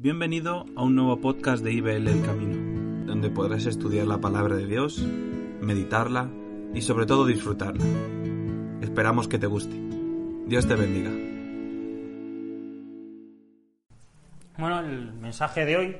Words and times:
Bienvenido 0.00 0.64
a 0.76 0.84
un 0.84 0.94
nuevo 0.94 1.20
podcast 1.20 1.64
de 1.64 1.72
IBL 1.72 2.06
El 2.06 2.22
Camino, 2.24 3.04
donde 3.04 3.30
podrás 3.30 3.66
estudiar 3.66 4.06
la 4.06 4.18
palabra 4.18 4.54
de 4.54 4.64
Dios, 4.64 5.04
meditarla 5.60 6.28
y 6.72 6.82
sobre 6.82 7.04
todo 7.04 7.26
disfrutarla. 7.26 7.84
Esperamos 8.80 9.26
que 9.26 9.40
te 9.40 9.48
guste. 9.48 9.74
Dios 10.46 10.68
te 10.68 10.76
bendiga. 10.76 11.10
Bueno, 14.56 14.78
el 14.78 15.14
mensaje 15.14 15.64
de 15.64 15.76
hoy 15.76 15.96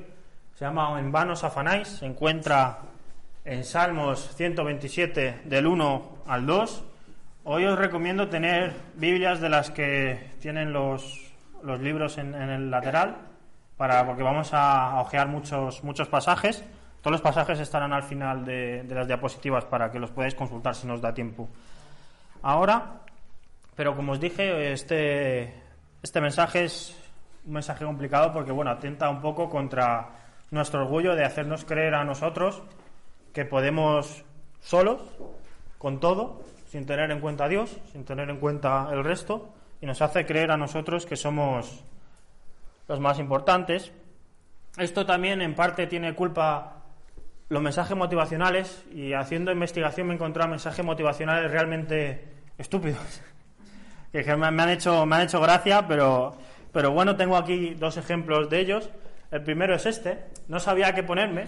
se 0.54 0.64
llama 0.64 0.96
En 1.00 1.10
vano 1.10 1.32
os 1.32 1.42
afanáis, 1.42 1.88
se 1.88 2.06
encuentra 2.06 2.78
en 3.44 3.64
Salmos 3.64 4.32
127 4.36 5.40
del 5.44 5.66
1 5.66 6.18
al 6.24 6.46
2. 6.46 6.84
Hoy 7.42 7.64
os 7.64 7.76
recomiendo 7.76 8.28
tener 8.28 8.76
Biblias 8.94 9.40
de 9.40 9.48
las 9.48 9.72
que 9.72 10.34
tienen 10.38 10.72
los, 10.72 11.32
los 11.64 11.80
libros 11.80 12.16
en, 12.18 12.36
en 12.36 12.50
el 12.50 12.70
lateral 12.70 13.27
para, 13.79 14.04
porque 14.04 14.22
vamos 14.22 14.50
a, 14.52 15.00
ojear 15.00 15.29
muchos, 15.29 15.82
muchos 15.84 16.08
pasajes. 16.08 16.62
Todos 17.00 17.12
los 17.12 17.21
pasajes 17.22 17.61
estarán 17.61 17.93
al 17.93 18.03
final 18.03 18.44
de, 18.44 18.84
las 18.89 19.07
diapositivas 19.07 19.64
para 19.64 19.90
que 19.90 20.00
los 20.00 20.11
podáis 20.11 20.34
consultar 20.34 20.75
si 20.75 20.86
nos 20.86 21.00
da 21.00 21.14
tiempo. 21.14 21.48
Ahora, 22.43 23.00
pero 23.76 23.94
como 23.94 24.12
os 24.12 24.20
dije, 24.20 24.72
este, 24.72 25.54
este 26.03 26.20
mensaje 26.20 26.64
es 26.64 26.94
un 27.46 27.53
mensaje 27.53 27.84
complicado 27.84 28.32
porque, 28.32 28.50
bueno, 28.50 28.72
atenta 28.72 29.08
un 29.08 29.22
poco 29.22 29.48
contra 29.48 30.08
nuestro 30.50 30.82
orgullo 30.82 31.14
de 31.14 31.25
hacernos 31.25 31.64
creer 31.64 31.95
a 31.95 32.05
nosotros 32.05 32.61
que 33.33 33.45
podemos 33.45 34.25
solos, 34.61 35.00
con 35.78 36.00
todo, 36.00 36.42
sin 36.67 36.84
tener 36.84 37.12
en 37.12 37.20
cuenta 37.20 37.45
a 37.45 37.48
Dios, 37.48 37.78
sin 37.92 38.05
tener 38.05 38.28
en 38.28 38.39
cuenta 38.39 38.89
el 38.91 39.05
resto, 39.05 39.50
y 39.81 39.86
nos 39.86 40.03
hace 40.03 40.27
creer 40.27 40.50
a 40.50 40.56
nosotros 40.56 41.06
que 41.06 41.14
somos 41.14 41.84
los 42.88 42.98
más 42.98 43.19
importantes. 43.19 43.92
Esto 44.77 45.06
también 45.06 45.41
en 45.42 45.55
parte 45.55 45.86
tiene 45.86 46.14
culpa 46.14 46.78
los 47.50 47.62
mensajes 47.62 47.97
motivacionales 47.97 48.84
y 48.92 49.12
haciendo 49.12 49.53
investigación 49.53 50.06
me 50.06 50.14
he 50.14 50.17
encontrado 50.17 50.50
mensajes 50.50 50.84
motivacionales 50.84 51.50
realmente 51.50 52.25
estúpidos. 52.56 53.22
Que 54.11 54.25
me 54.36 54.47
han 54.47 54.70
hecho 54.70 55.05
me 55.05 55.17
han 55.17 55.22
hecho 55.22 55.39
gracia 55.39 55.86
pero 55.86 56.34
pero 56.72 56.92
bueno 56.92 57.14
tengo 57.14 57.36
aquí 57.36 57.75
dos 57.75 57.98
ejemplos 57.98 58.48
de 58.48 58.61
ellos. 58.61 58.89
El 59.30 59.42
primero 59.42 59.75
es 59.75 59.84
este. 59.84 60.25
No 60.48 60.58
sabía 60.58 60.95
qué 60.95 61.02
ponerme 61.02 61.47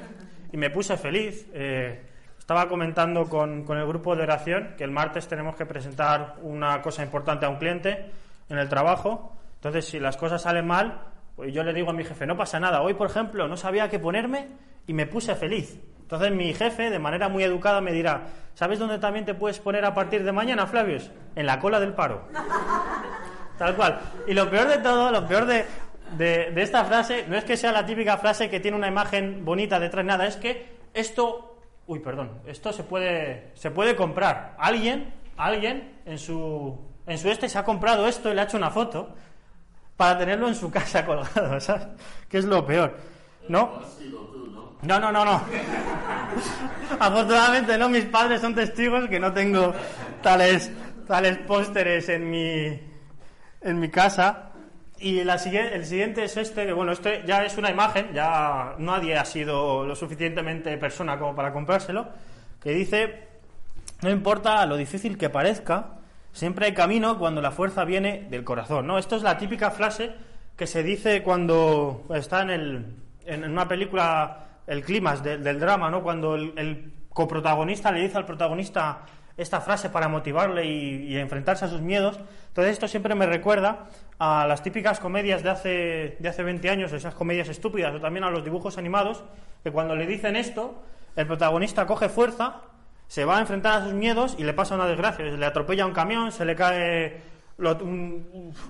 y 0.53 0.59
me 0.59 0.69
puse 0.69 0.99
feliz. 0.99 1.49
Eh, 1.55 2.03
estaba 2.39 2.69
comentando 2.69 3.25
con, 3.31 3.65
con 3.65 3.79
el 3.79 3.87
grupo 3.87 4.15
de 4.15 4.25
oración 4.25 4.75
que 4.77 4.85
el 4.85 4.91
martes 4.91 5.27
tenemos 5.27 5.57
que 5.57 5.65
presentar 5.65 6.37
una 6.43 6.83
cosa 6.83 7.03
importante 7.03 7.47
a 7.47 7.49
un 7.49 7.57
cliente 7.57 8.11
en 8.51 8.59
el 8.59 8.69
trabajo. 8.69 9.39
Entonces 9.55 9.87
si 9.87 9.99
las 9.99 10.19
cosas 10.19 10.43
salen 10.43 10.67
mal 10.67 11.01
pues 11.37 11.53
yo 11.53 11.63
le 11.63 11.73
digo 11.73 11.91
a 11.91 11.93
mi 11.93 12.05
jefe, 12.05 12.27
no 12.27 12.37
pasa 12.37 12.61
nada. 12.61 12.83
Hoy, 12.83 12.95
por 12.95 13.09
ejemplo, 13.09 13.49
no 13.49 13.57
sabía 13.57 13.89
qué 13.89 13.99
ponerme 13.99 14.49
y 14.87 14.93
me 14.93 15.07
puse 15.07 15.35
feliz. 15.35 15.81
Entonces 16.01 16.33
mi 16.33 16.53
jefe, 16.53 16.91
de 16.91 16.99
manera 16.99 17.29
muy 17.29 17.45
educada, 17.45 17.81
me 17.81 17.93
dirá, 17.93 18.23
¿sabes 18.55 18.79
dónde 18.79 18.99
también 18.99 19.25
te 19.25 19.35
puedes 19.35 19.61
poner 19.61 19.85
a 19.85 19.95
partir 19.95 20.25
de 20.25 20.33
mañana, 20.33 20.67
Flavius? 20.67 21.11
En 21.37 21.47
la 21.47 21.61
cola 21.61 21.79
del 21.79 21.93
paro. 21.93 22.29
Tal 23.59 23.77
cual. 23.77 24.01
Y 24.27 24.35
lo 24.35 24.51
peor 24.51 24.67
de 24.69 24.79
todo, 24.79 25.13
lo 25.13 25.27
peor 25.29 25.47
de, 25.47 25.67
de, 26.17 26.63
esta 26.63 26.85
frase, 26.85 27.27
no 27.29 27.37
es 27.37 27.45
que 27.45 27.57
sea 27.57 27.73
la 27.73 27.87
típica 27.87 28.17
frase 28.17 28.51
que 28.51 28.61
tiene 28.61 28.77
una 28.77 28.89
imagen 28.89 29.45
bonita 29.45 29.79
detrás, 29.79 30.05
nada, 30.05 30.27
es 30.27 30.37
que 30.37 30.81
esto, 30.95 31.59
uy, 31.87 32.01
perdón, 32.01 32.41
esto 32.47 32.73
se 32.73 32.83
puede, 32.83 33.51
se 33.55 33.71
puede 33.71 33.95
comprar. 33.95 34.57
Alguien, 34.59 35.13
alguien 35.37 36.01
en 36.07 36.19
su, 36.19 36.79
en 37.07 37.19
su 37.19 37.29
este 37.29 37.49
se 37.49 37.59
ha 37.59 37.65
comprado 37.65 38.09
esto 38.09 38.31
y 38.31 38.35
le 38.35 38.41
ha 38.41 38.45
hecho 38.45 38.57
una 38.57 38.71
foto 38.71 39.15
para 40.01 40.17
tenerlo 40.17 40.49
en 40.49 40.55
su 40.55 40.71
casa 40.71 41.05
colgado, 41.05 41.61
¿sabes? 41.61 41.89
Que 42.27 42.39
es 42.39 42.47
lo 42.47 42.65
peor, 42.65 42.97
¿no? 43.51 43.83
No, 44.81 44.99
no, 44.99 45.13
no, 45.13 45.27
no. 45.27 45.43
Afortunadamente 46.99 47.77
no, 47.77 47.91
mis 47.91 48.07
padres 48.07 48.41
son 48.41 48.55
testigos 48.55 49.11
que 49.11 49.21
no 49.21 49.31
tengo 49.35 49.75
tales, 50.23 50.71
tales 51.07 51.37
pósteres 51.47 52.09
en 52.09 52.31
mi, 52.31 52.81
en 53.61 53.79
mi 53.79 53.91
casa. 53.91 54.53
Y 54.99 55.23
la, 55.23 55.35
el 55.35 55.85
siguiente 55.85 56.25
es 56.25 56.35
este, 56.39 56.65
que 56.65 56.73
bueno, 56.73 56.93
este 56.93 57.23
ya 57.27 57.45
es 57.45 57.59
una 57.59 57.71
imagen, 57.71 58.15
ya 58.15 58.77
nadie 58.79 59.19
ha 59.19 59.27
sido 59.27 59.85
lo 59.85 59.95
suficientemente 59.95 60.75
persona 60.79 61.19
como 61.19 61.37
para 61.37 61.53
comprárselo, 61.53 62.09
que 62.59 62.71
dice, 62.71 63.29
no 64.01 64.09
importa 64.09 64.65
lo 64.65 64.79
difícil 64.79 65.19
que 65.19 65.29
parezca, 65.29 66.00
Siempre 66.33 66.67
hay 66.67 66.75
camino 66.75 67.19
cuando 67.19 67.41
la 67.41 67.51
fuerza 67.51 67.85
viene 67.85 68.27
del 68.31 68.45
corazón, 68.45 68.87
¿no? 68.87 68.99
Esto 68.99 69.17
es 69.17 69.23
la 69.23 69.37
típica 69.37 69.71
frase 69.71 70.13
que 70.57 70.67
se 70.67 70.83
dice 70.83 71.23
cuando 71.23 72.05
está 72.15 72.43
en, 72.43 72.51
el, 72.51 72.87
en 73.27 73.51
una 73.51 73.67
película, 73.67 74.61
el 74.67 74.85
clímax 74.85 75.23
del 75.23 75.59
drama, 75.59 75.91
¿no? 75.91 76.03
Cuando 76.03 76.35
el, 76.35 76.93
coprotagonista 77.09 77.91
le 77.91 78.03
dice 78.03 78.19
al 78.19 78.25
protagonista 78.25 79.01
esta 79.37 79.61
frase 79.61 79.91
para 79.91 80.07
motivarle 80.07 80.65
y, 80.65 81.17
enfrentarse 81.17 81.65
a 81.65 81.69
sus 81.69 81.81
miedos. 81.81 82.21
Entonces 82.49 82.75
esto 82.75 82.87
siempre 82.87 83.15
me 83.15 83.27
recuerda 83.27 83.89
a 84.19 84.47
las 84.47 84.63
típicas 84.63 85.01
comedias 85.01 85.43
de 85.43 85.51
hace, 85.51 86.17
de 86.21 86.29
hace 86.29 86.43
20 86.45 86.71
años, 86.71 86.93
esas 86.93 87.15
comedias 87.15 87.49
estúpidas, 87.49 87.95
o 87.95 88.01
también 88.01 88.25
a 88.25 88.31
los 88.31 88.45
dibujos 88.45 88.79
animados, 88.79 89.25
que 89.65 89.73
cuando 89.73 89.97
le 89.97 90.07
dicen 90.07 90.37
esto, 90.37 90.83
el 91.17 91.27
protagonista 91.27 91.87
coge 91.87 92.09
fuerza 92.09 92.63
se 93.11 93.25
va 93.25 93.39
a 93.39 93.41
enfrentar 93.41 93.83
a 93.83 93.85
sus 93.87 93.93
miedos 93.93 94.37
y 94.39 94.45
le 94.45 94.53
pasa 94.53 94.77
una 94.77 94.87
desgracia. 94.87 95.25
Le 95.25 95.45
atropella 95.45 95.85
un 95.85 95.93
camión, 95.93 96.31
se 96.31 96.45
le 96.45 96.55
cae 96.55 97.21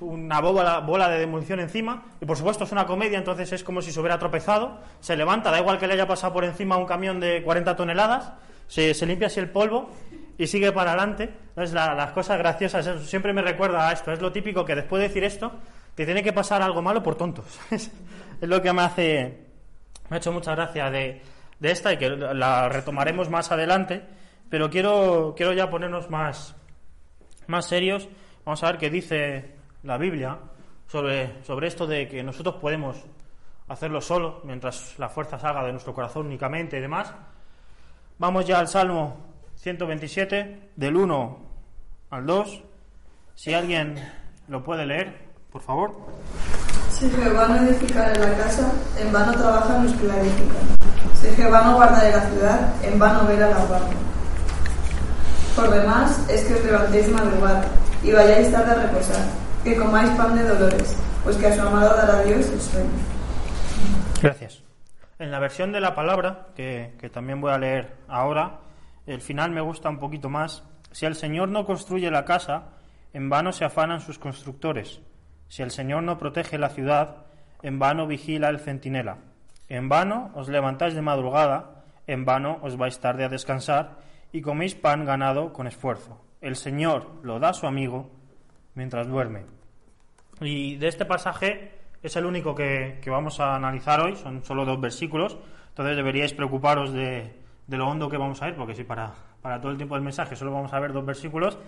una 0.01 0.41
bola, 0.41 1.09
de 1.11 1.19
demolición 1.19 1.61
encima. 1.61 2.05
Y 2.23 2.25
por 2.25 2.39
supuesto 2.39 2.65
es 2.65 2.73
una 2.73 2.87
comedia, 2.87 3.19
entonces 3.19 3.53
es 3.53 3.63
como 3.63 3.83
si 3.83 3.93
se 3.93 4.01
hubiera 4.01 4.19
tropezado. 4.19 4.81
Se 5.01 5.15
levanta, 5.15 5.51
da 5.51 5.61
igual 5.61 5.79
que 5.79 5.87
le 5.87 5.93
haya 5.93 6.07
pasado 6.07 6.33
por 6.33 6.45
encima 6.45 6.79
un 6.79 6.87
camión 6.87 7.21
de 7.21 7.43
40 7.43 7.77
toneladas. 7.77 8.33
Se, 8.67 8.95
limpia 9.05 9.27
así 9.27 9.41
el 9.41 9.51
polvo 9.51 9.91
y 10.39 10.47
sigue 10.47 10.73
para 10.73 10.93
adelante. 10.93 11.25
Entonces 11.51 11.75
las 11.75 12.11
cosas 12.13 12.39
graciosas, 12.39 12.89
siempre 13.03 13.35
me 13.35 13.43
recuerda 13.43 13.91
a 13.91 13.93
esto. 13.93 14.11
Es 14.11 14.23
lo 14.23 14.33
típico 14.33 14.65
que 14.65 14.75
después 14.75 15.03
de 15.03 15.09
decir 15.09 15.23
esto, 15.23 15.53
te 15.95 16.07
tiene 16.07 16.23
que 16.23 16.33
pasar 16.33 16.63
algo 16.63 16.81
malo 16.81 17.03
por 17.03 17.15
tontos. 17.15 17.45
es 17.71 17.91
lo 18.41 18.63
que 18.63 18.73
me 18.73 18.81
hace, 18.81 19.39
me 20.09 20.17
ha 20.17 20.19
hecho 20.19 20.33
mucha 20.33 20.55
gracia 20.55 20.91
de, 20.91 21.21
de 21.59 21.71
esta 21.71 21.93
y 21.93 21.99
que 21.99 22.09
la 22.09 22.71
retomaremos 22.71 23.29
más 23.29 23.53
adelante 23.53 24.19
pero 24.51 24.69
quiero, 24.69 25.33
quiero 25.37 25.53
ya 25.53 25.71
ponernos 25.71 26.11
más, 26.11 26.57
más 27.47 27.67
serios. 27.67 28.09
Vamos 28.45 28.63
a 28.63 28.67
ver 28.67 28.79
qué 28.79 28.91
dice 28.91 29.55
la 29.85 29.97
Biblia 29.97 30.39
sobre, 30.89 31.43
sobre 31.45 31.69
esto 31.69 31.87
de 31.87 32.09
que 32.09 32.23
nosotros 32.23 32.57
podemos 32.57 32.97
hacerlo 33.69 34.01
solo 34.01 34.41
mientras 34.45 34.99
la 34.99 35.09
fuerza 35.09 35.39
salga 35.39 35.65
de 35.65 35.71
nuestro 35.71 35.95
corazón 35.95 36.27
únicamente 36.27 36.77
y 36.77 36.81
demás. 36.81 37.15
Vamos 38.19 38.45
ya 38.45 38.59
al 38.59 38.67
Salmo 38.67 39.17
127, 39.55 40.71
del 40.75 40.97
1 40.97 41.39
al 42.11 42.27
2. 42.27 42.63
Si 43.37 43.55
alguien 43.55 43.95
lo 44.49 44.65
puede 44.65 44.85
leer, 44.85 45.31
por 45.53 45.63
favor. 45.63 45.95
Si 46.91 47.09
Jehová 47.09 47.49
no 47.49 47.57
edificara 47.57 48.13
la 48.15 48.37
casa, 48.37 48.73
en 48.99 49.13
vano 49.13 49.33
trabajan 49.33 49.85
los 49.85 49.95
que 49.95 50.09
la 50.09 50.21
edifican. 50.21 50.77
Si 51.15 51.29
Jehová 51.37 51.63
no 51.63 51.77
guardare 51.77 52.11
la 52.11 52.21
ciudad, 52.29 52.85
en 52.85 52.99
vano 52.99 53.27
verá 53.27 53.49
la 53.51 53.65
guardia. 53.65 54.10
Por 55.57 55.71
demás, 55.71 56.29
es 56.29 56.45
que 56.45 56.55
os 56.55 56.65
levantéis 56.65 57.09
madrugada 57.11 57.65
y 58.03 58.13
vayáis 58.13 58.51
tarde 58.51 58.71
a 58.73 58.87
reposar, 58.87 59.25
que 59.63 59.77
comáis 59.77 60.11
pan 60.11 60.37
de 60.37 60.45
dolores, 60.45 60.97
pues 61.23 61.37
que 61.37 61.47
a 61.47 61.55
su 61.55 61.61
amado 61.61 61.97
dará 61.97 62.23
Dios 62.23 62.49
el 62.51 62.61
sueño. 62.61 62.89
Gracias. 64.23 64.63
En 65.19 65.31
la 65.31 65.39
versión 65.39 65.73
de 65.73 65.81
la 65.81 65.95
palabra, 65.95 66.47
que, 66.55 66.95
que 66.99 67.11
también 67.11 67.41
voy 67.41 67.53
a 67.53 67.59
leer 67.59 67.95
ahora, 68.09 68.61
el 69.07 69.21
final 69.21 69.51
me 69.51 69.61
gusta 69.61 69.91
un 69.91 69.99
poquito 69.99 70.29
más. 70.31 70.63
Si 70.93 71.05
el 71.05 71.15
Señor 71.15 71.49
no 71.49 71.67
construye 71.67 72.11
la 72.11 72.25
casa, 72.25 72.65
en 73.13 73.29
vano 73.29 73.53
se 73.53 73.65
afanan 73.65 74.01
sus 74.01 74.19
constructores. 74.19 75.01
Si 75.49 75.63
el 75.63 75.71
Señor 75.71 76.05
no 76.05 76.17
protege 76.17 76.59
la 76.59 76.71
ciudad, 76.71 77.17
en 77.63 77.79
vano 77.79 78.07
vigila 78.07 78.49
el 78.49 78.61
centinela. 78.61 79.19
En 79.69 79.89
vano 79.89 80.31
os 80.35 80.49
levantáis 80.49 80.95
de 80.95 81.03
madrugada, 81.03 81.85
en 82.07 82.25
vano 82.25 82.59
os 82.63 82.77
vais 82.77 82.99
tarde 82.99 83.25
a 83.25 83.29
descansar, 83.29 83.99
y 84.33 84.41
coméis 84.41 84.75
pan 84.75 85.05
ganado 85.05 85.53
con 85.53 85.67
esfuerzo. 85.67 86.21
El 86.41 86.57
Señor 86.57 87.21
lo 87.23 87.39
da 87.39 87.51
a 87.51 87.55
su 87.55 87.67
amigo 87.67 88.11
mientras 88.75 89.09
duerme. 89.09 89.45
Y 90.41 90.77
de 90.77 90.89
este 90.89 91.05
pasaje 91.05 91.73
es 92.03 92.17
el 92.17 92.25
único 92.25 92.55
que, 92.55 93.01
vamos 93.07 93.41
a 93.41 93.57
analizar 93.57 94.01
hoy, 94.01 94.17
son 94.17 94.43
solo 94.43 94.65
dos 94.65 94.81
versículos, 94.81 95.37
entonces 95.69 95.97
deberíais 95.97 96.33
preocuparos 96.33 96.93
de, 96.93 97.35
lo 97.69 97.89
hondo 97.89 98.09
que 98.09 98.17
vamos 98.17 98.41
a 98.43 98.49
ir, 98.49 98.55
porque 98.55 98.75
si 98.75 98.85
para, 98.85 99.13
para, 99.43 99.61
todo 99.61 99.71
el 99.71 99.77
tiempo 99.77 99.95
del 99.95 100.05
mensaje 100.05 100.35
solo 100.35 100.53
vamos 100.53 100.73
a 100.73 100.81
ver 100.81 100.93
dos 100.93 101.05
versículos, 101.05 101.59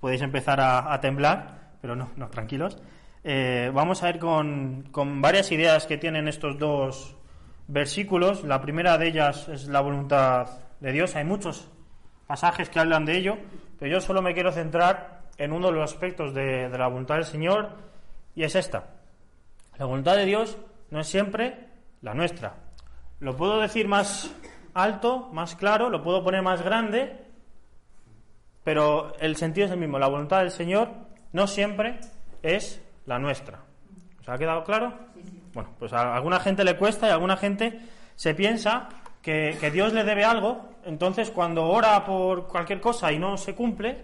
podéis 0.00 0.22
empezar 0.22 0.60
a, 0.60 0.98
temblar, 1.00 1.72
pero 1.80 1.96
no, 1.96 2.10
no, 2.16 2.28
tranquilos. 2.28 2.78
Eh, 3.24 3.70
vamos 3.74 4.02
a 4.02 4.10
ir 4.10 4.18
con, 4.18 4.88
con 4.92 5.20
varias 5.20 5.50
ideas 5.52 5.86
que 5.86 5.98
tienen 5.98 6.28
estos 6.28 6.58
dos 6.58 7.16
versículos. 7.66 8.44
La 8.44 8.60
primera 8.62 8.96
de 8.96 9.08
ellas 9.08 9.48
es 9.48 9.66
la 9.66 9.80
voluntad 9.80 10.46
de 10.80 10.92
Dios. 10.92 11.16
Hay 11.16 11.24
muchos 11.24 11.68
pasajes 12.30 12.70
que 12.70 12.78
hablan 12.78 13.04
de 13.04 13.18
ello, 13.18 13.38
pero 13.76 13.90
yo 13.90 14.00
solo 14.00 14.22
me 14.22 14.34
quiero 14.34 14.52
centrar 14.52 15.22
en 15.36 15.50
uno 15.50 15.66
de 15.66 15.72
los 15.72 15.92
aspectos 15.92 16.32
de, 16.32 16.68
la 16.68 16.86
voluntad 16.86 17.16
del 17.16 17.24
Señor 17.24 17.70
y 18.36 18.44
es 18.44 18.54
esta. 18.54 18.84
La 19.78 19.86
voluntad 19.86 20.14
de 20.14 20.26
Dios 20.26 20.56
no 20.90 21.00
es 21.00 21.08
siempre 21.08 21.66
la 22.02 22.14
nuestra. 22.14 22.54
Lo 23.18 23.36
puedo 23.36 23.58
decir 23.58 23.88
más 23.88 24.32
alto, 24.74 25.28
más 25.32 25.56
claro, 25.56 25.90
lo 25.90 26.04
puedo 26.04 26.22
poner 26.22 26.40
más 26.40 26.62
grande, 26.62 27.18
pero 28.62 29.12
el 29.18 29.34
sentido 29.34 29.66
es 29.66 29.72
el 29.72 29.80
mismo. 29.80 29.98
La 29.98 30.06
voluntad 30.06 30.38
del 30.38 30.52
Señor 30.52 30.88
no 31.32 31.48
siempre 31.48 31.98
es 32.44 32.80
la 33.06 33.18
nuestra. 33.18 33.64
¿Os 34.20 34.28
ha 34.28 34.38
quedado 34.38 34.62
claro? 34.62 34.94
Bueno, 35.52 35.70
pues 35.80 35.92
a 35.92 36.14
alguna 36.14 36.38
gente 36.38 36.62
le 36.62 36.76
cuesta 36.76 37.08
y 37.08 37.10
a 37.10 37.14
alguna 37.14 37.36
gente 37.36 37.80
se 38.14 38.36
piensa 38.36 38.88
que, 39.22 39.70
Dios 39.72 39.92
le 39.92 40.04
debe 40.04 40.24
algo, 40.24 40.68
entonces 40.84 41.30
cuando 41.30 41.64
ora 41.66 42.04
por 42.04 42.46
cualquier 42.46 42.80
cosa 42.80 43.12
y 43.12 43.18
no 43.18 43.36
se 43.36 43.54
cumple, 43.54 43.98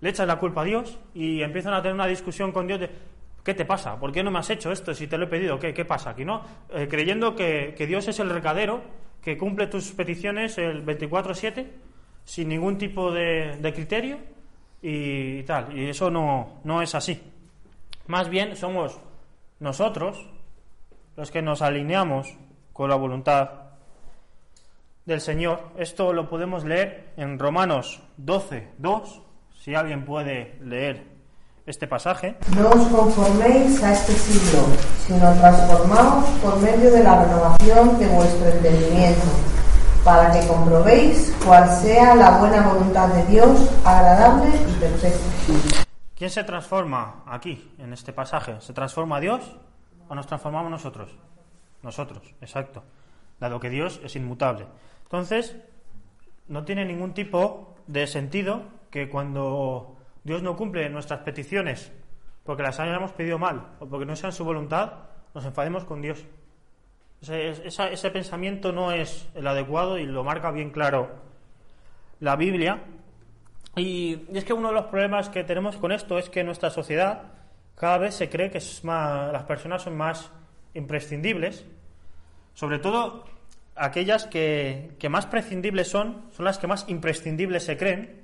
le 0.00 0.10
echas 0.10 0.26
la 0.26 0.38
culpa 0.38 0.62
a 0.62 0.64
Dios 0.64 0.98
y 1.14 1.42
empiezan 1.42 1.74
a 1.74 1.82
tener 1.82 1.94
una 1.94 2.06
discusión 2.06 2.52
con 2.52 2.66
Dios 2.66 2.80
de 2.80 2.90
¿qué 3.42 3.54
te 3.54 3.64
pasa? 3.64 3.98
¿Por 3.98 4.12
qué 4.12 4.22
no 4.22 4.30
me 4.30 4.38
has 4.38 4.50
hecho 4.50 4.70
esto 4.70 4.94
si 4.94 5.06
te 5.06 5.18
lo 5.18 5.24
he 5.24 5.28
pedido? 5.28 5.58
¿Qué, 5.58 5.74
qué 5.74 5.84
pasa 5.84 6.10
aquí? 6.10 6.24
¿no? 6.24 6.42
Eh, 6.70 6.86
creyendo 6.88 7.34
que, 7.34 7.74
que, 7.76 7.86
Dios 7.86 8.06
es 8.06 8.20
el 8.20 8.30
recadero 8.30 8.82
que 9.22 9.36
cumple 9.36 9.66
tus 9.66 9.90
peticiones 9.92 10.56
el 10.58 10.84
24-7 10.84 11.66
sin 12.24 12.48
ningún 12.48 12.78
tipo 12.78 13.10
de, 13.10 13.56
de 13.56 13.72
criterio 13.72 14.18
y, 14.82 15.38
y, 15.38 15.42
tal. 15.42 15.76
Y 15.76 15.88
eso 15.88 16.10
no, 16.10 16.60
no 16.62 16.80
es 16.80 16.94
así. 16.94 17.20
Más 18.06 18.28
bien 18.28 18.54
somos 18.54 19.00
nosotros 19.60 20.28
los 21.16 21.30
que 21.30 21.42
nos 21.42 21.62
alineamos 21.62 22.36
con 22.72 22.88
la 22.88 22.96
voluntad 22.96 23.67
del 25.08 25.22
Señor. 25.22 25.72
Esto 25.78 26.12
lo 26.12 26.28
podemos 26.28 26.64
leer 26.64 27.14
en 27.16 27.38
Romanos 27.38 28.02
12, 28.18 28.74
2 28.76 29.22
si 29.58 29.74
alguien 29.74 30.04
puede 30.04 30.58
leer 30.60 31.02
este 31.64 31.88
pasaje. 31.88 32.36
No 32.54 32.68
os 32.68 32.86
conforméis 32.88 33.82
a 33.82 33.94
este 33.94 34.12
siglo, 34.12 34.60
sino 35.06 35.32
transformaos 35.40 36.28
por 36.42 36.60
medio 36.60 36.90
de 36.92 37.02
la 37.02 37.24
renovación 37.24 37.98
de 37.98 38.06
vuestro 38.08 38.48
entendimiento, 38.48 39.26
para 40.04 40.30
que 40.30 40.46
comprobéis 40.46 41.34
cuál 41.42 41.66
sea 41.70 42.14
la 42.14 42.38
buena 42.38 42.68
voluntad 42.68 43.08
de 43.08 43.24
Dios, 43.32 43.70
agradable 43.86 44.50
y 44.50 44.78
perfecta. 44.78 45.84
¿Quién 46.14 46.28
se 46.28 46.44
transforma 46.44 47.22
aquí, 47.26 47.74
en 47.78 47.94
este 47.94 48.12
pasaje? 48.12 48.60
¿Se 48.60 48.74
transforma 48.74 49.20
Dios 49.20 49.56
o 50.06 50.14
nos 50.14 50.26
transformamos 50.26 50.70
nosotros? 50.70 51.16
Nosotros, 51.82 52.34
exacto. 52.42 52.82
Dado 53.40 53.58
que 53.58 53.70
Dios 53.70 54.00
es 54.02 54.16
inmutable. 54.16 54.66
Entonces, 55.08 55.56
no 56.48 56.64
tiene 56.64 56.84
ningún 56.84 57.14
tipo 57.14 57.74
de 57.86 58.06
sentido 58.06 58.62
que 58.90 59.08
cuando 59.08 59.96
Dios 60.22 60.42
no 60.42 60.54
cumple 60.54 60.90
nuestras 60.90 61.20
peticiones 61.20 61.90
porque 62.44 62.62
las 62.62 62.78
hayamos 62.78 63.12
pedido 63.12 63.38
mal 63.38 63.76
o 63.80 63.86
porque 63.86 64.04
no 64.04 64.16
sean 64.16 64.32
su 64.32 64.44
voluntad, 64.44 64.92
nos 65.32 65.46
enfademos 65.46 65.86
con 65.86 66.02
Dios. 66.02 66.26
Ese, 67.22 68.10
pensamiento 68.10 68.70
no 68.70 68.92
es 68.92 69.28
el 69.34 69.46
adecuado 69.46 69.98
y 69.98 70.04
lo 70.04 70.24
marca 70.24 70.50
bien 70.50 70.70
claro 70.70 71.10
la 72.20 72.36
Biblia. 72.36 72.82
Y, 73.76 74.26
es 74.34 74.44
que 74.44 74.52
uno 74.52 74.68
de 74.68 74.74
los 74.74 74.86
problemas 74.86 75.30
que 75.30 75.42
tenemos 75.42 75.78
con 75.78 75.90
esto 75.90 76.18
es 76.18 76.28
que 76.28 76.40
en 76.40 76.46
nuestra 76.46 76.68
sociedad 76.68 77.32
cada 77.74 77.96
vez 77.96 78.14
se 78.14 78.28
cree 78.28 78.50
que 78.50 78.60
las 78.84 79.42
personas 79.44 79.82
son 79.82 79.96
más 79.96 80.30
imprescindibles, 80.74 81.64
sobre 82.52 82.78
todo 82.78 83.24
aquellas 83.78 84.26
que, 84.26 84.96
más 85.08 85.26
prescindibles 85.26 85.88
son, 85.88 86.24
son 86.32 86.44
las 86.44 86.58
que 86.58 86.66
más 86.66 86.84
imprescindibles 86.88 87.64
se 87.64 87.76
creen 87.76 88.22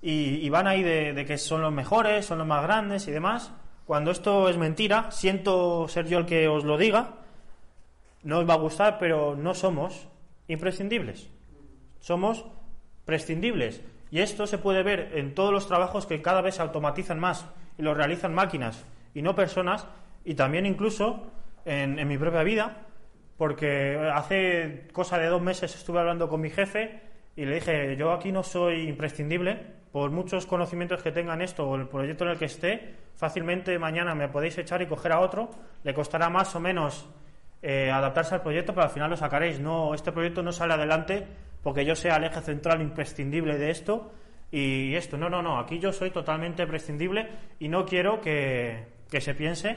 y, 0.00 0.48
van 0.50 0.66
ahí 0.66 0.82
de, 0.82 1.24
que 1.26 1.38
son 1.38 1.62
los 1.62 1.72
mejores, 1.72 2.26
son 2.26 2.38
los 2.38 2.46
más 2.46 2.62
grandes 2.62 3.06
y 3.08 3.10
demás. 3.10 3.52
Cuando 3.86 4.10
esto 4.10 4.48
es 4.48 4.56
mentira, 4.56 5.10
siento 5.10 5.86
ser 5.88 6.06
yo 6.06 6.18
el 6.18 6.26
que 6.26 6.48
os 6.48 6.64
lo 6.64 6.76
diga, 6.76 7.14
no 8.22 8.38
os 8.38 8.48
va 8.48 8.54
a 8.54 8.58
gustar, 8.58 8.98
pero 8.98 9.36
no 9.36 9.54
somos 9.54 10.08
imprescindibles. 10.48 11.28
Somos 12.00 12.44
prescindibles. 13.04 13.80
Y 14.10 14.20
esto 14.20 14.46
se 14.46 14.58
puede 14.58 14.82
ver 14.82 15.12
en 15.14 15.34
todos 15.34 15.52
los 15.52 15.66
trabajos 15.66 16.06
que 16.06 16.20
cada 16.20 16.42
vez 16.42 16.56
se 16.56 16.62
automatizan 16.62 17.18
más 17.18 17.46
y 17.78 17.82
los 17.82 17.96
realizan 17.96 18.34
máquinas 18.34 18.84
y 19.14 19.22
no 19.22 19.34
personas, 19.34 19.86
y 20.24 20.34
también 20.34 20.66
incluso 20.66 21.30
en 21.64 22.06
mi 22.08 22.18
propia 22.18 22.42
vida, 22.42 22.86
porque 23.36 23.98
hace 24.14 24.88
cosa 24.92 25.18
de 25.18 25.26
dos 25.26 25.42
meses 25.42 25.74
estuve 25.74 26.00
hablando 26.00 26.28
con 26.28 26.40
mi 26.40 26.50
jefe 26.50 27.00
y 27.36 27.44
le 27.44 27.54
dije, 27.56 27.96
yo 27.96 28.12
aquí 28.12 28.30
no 28.32 28.42
soy 28.42 28.88
imprescindible, 28.88 29.58
por 29.92 30.10
muchos 30.10 30.46
conocimientos 30.46 31.02
que 31.02 31.12
tengan 31.12 31.42
esto 31.42 31.68
o 31.68 31.76
el 31.76 31.86
proyecto 31.86 32.24
en 32.24 32.30
el 32.30 32.38
que 32.38 32.46
esté, 32.46 32.94
fácilmente 33.14 33.78
mañana 33.78 34.14
me 34.14 34.28
podéis 34.28 34.56
echar 34.58 34.80
y 34.80 34.86
coger 34.86 35.12
a 35.12 35.20
otro, 35.20 35.50
le 35.84 35.92
costará 35.92 36.30
más 36.30 36.54
o 36.56 36.60
menos 36.60 37.08
eh, 37.60 37.90
adaptarse 37.90 38.34
al 38.34 38.42
proyecto, 38.42 38.72
pero 38.72 38.84
al 38.84 38.90
final 38.90 39.10
lo 39.10 39.16
sacaréis. 39.16 39.60
No, 39.60 39.94
este 39.94 40.10
proyecto 40.10 40.42
no 40.42 40.50
sale 40.50 40.74
adelante 40.74 41.26
porque 41.62 41.84
yo 41.84 41.94
sea 41.94 42.16
el 42.16 42.24
eje 42.24 42.40
central 42.40 42.80
imprescindible 42.80 43.58
de 43.58 43.70
esto 43.70 44.12
y 44.50 44.94
esto. 44.94 45.16
No, 45.16 45.28
no, 45.28 45.42
no, 45.42 45.58
aquí 45.58 45.78
yo 45.78 45.92
soy 45.92 46.10
totalmente 46.10 46.66
prescindible 46.66 47.28
y 47.60 47.68
no 47.68 47.84
quiero 47.84 48.20
que, 48.20 48.86
que 49.10 49.20
se 49.20 49.34
piense 49.34 49.76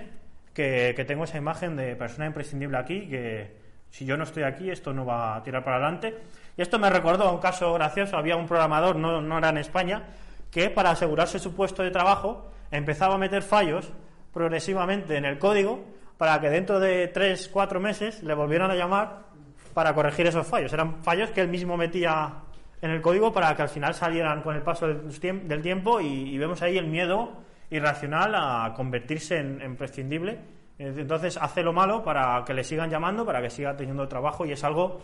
que, 0.55 1.05
tengo 1.05 1.25
esa 1.25 1.37
imagen 1.37 1.75
de 1.75 1.95
persona 1.97 2.25
imprescindible 2.25 2.77
aquí, 2.77 3.07
que 3.07 3.57
si 3.89 4.05
yo 4.05 4.15
no 4.17 4.23
estoy 4.23 4.43
aquí 4.43 4.71
esto 4.71 4.93
no 4.93 5.05
va 5.05 5.35
a 5.35 5.43
tirar 5.43 5.63
para 5.63 5.75
adelante. 5.75 6.17
Y 6.57 6.61
esto 6.61 6.79
me 6.79 6.89
recordó 6.89 7.25
a 7.25 7.31
un 7.31 7.39
caso 7.39 7.73
gracioso, 7.73 8.17
había 8.17 8.37
un 8.37 8.47
programador, 8.47 8.95
no, 8.95 9.21
no 9.21 9.37
era 9.37 9.49
en 9.49 9.57
España, 9.57 10.03
que 10.49 10.69
para 10.69 10.91
asegurarse 10.91 11.37
su 11.37 11.53
puesto 11.53 11.83
de 11.83 11.91
trabajo 11.91 12.49
empezaba 12.71 13.15
a 13.15 13.17
meter 13.17 13.41
fallos 13.43 13.91
progresivamente 14.33 15.17
en 15.17 15.25
el 15.25 15.37
código 15.37 15.83
para 16.17 16.39
que 16.39 16.49
dentro 16.49 16.79
de 16.79 17.09
tres, 17.09 17.49
cuatro 17.49 17.81
meses 17.81 18.23
le 18.23 18.33
volvieran 18.33 18.71
a 18.71 18.75
llamar 18.75 19.25
para 19.73 19.93
corregir 19.93 20.27
esos 20.27 20.47
fallos. 20.47 20.71
Eran 20.71 21.03
fallos 21.03 21.31
que 21.31 21.41
él 21.41 21.49
mismo 21.49 21.75
metía 21.75 22.33
en 22.81 22.91
el 22.91 23.01
código 23.01 23.33
para 23.33 23.53
que 23.57 23.63
al 23.63 23.69
final 23.69 23.93
salieran 23.93 24.41
con 24.41 24.55
el 24.55 24.61
paso 24.61 24.87
del 24.87 25.61
tiempo 25.61 25.99
y 25.99 26.37
vemos 26.37 26.61
ahí 26.61 26.77
el 26.77 26.87
miedo 26.87 27.43
irracional 27.69 28.33
a 28.35 28.73
convertirse 28.75 29.37
en, 29.37 29.61
en 29.61 29.75
prescindible. 29.75 30.39
Entonces 30.77 31.37
hace 31.37 31.63
lo 31.63 31.71
malo 31.71 32.03
para 32.03 32.43
que 32.43 32.53
le 32.53 32.63
sigan 32.63 32.89
llamando, 32.89 33.25
para 33.25 33.41
que 33.41 33.49
siga 33.49 33.77
teniendo 33.77 34.07
trabajo 34.07 34.45
y 34.45 34.51
es 34.51 34.63
algo 34.63 35.01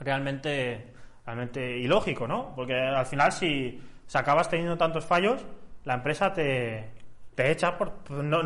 realmente, 0.00 0.92
realmente 1.24 1.78
ilógico, 1.78 2.26
¿no? 2.26 2.52
Porque 2.56 2.74
al 2.74 3.06
final 3.06 3.30
si, 3.30 3.80
si 4.06 4.18
acabas 4.18 4.48
teniendo 4.48 4.76
tantos 4.76 5.04
fallos, 5.04 5.44
la 5.84 5.94
empresa 5.94 6.32
te, 6.32 6.90
te 7.34 7.50
echa 7.52 7.78
por, 7.78 8.10
no, 8.10 8.42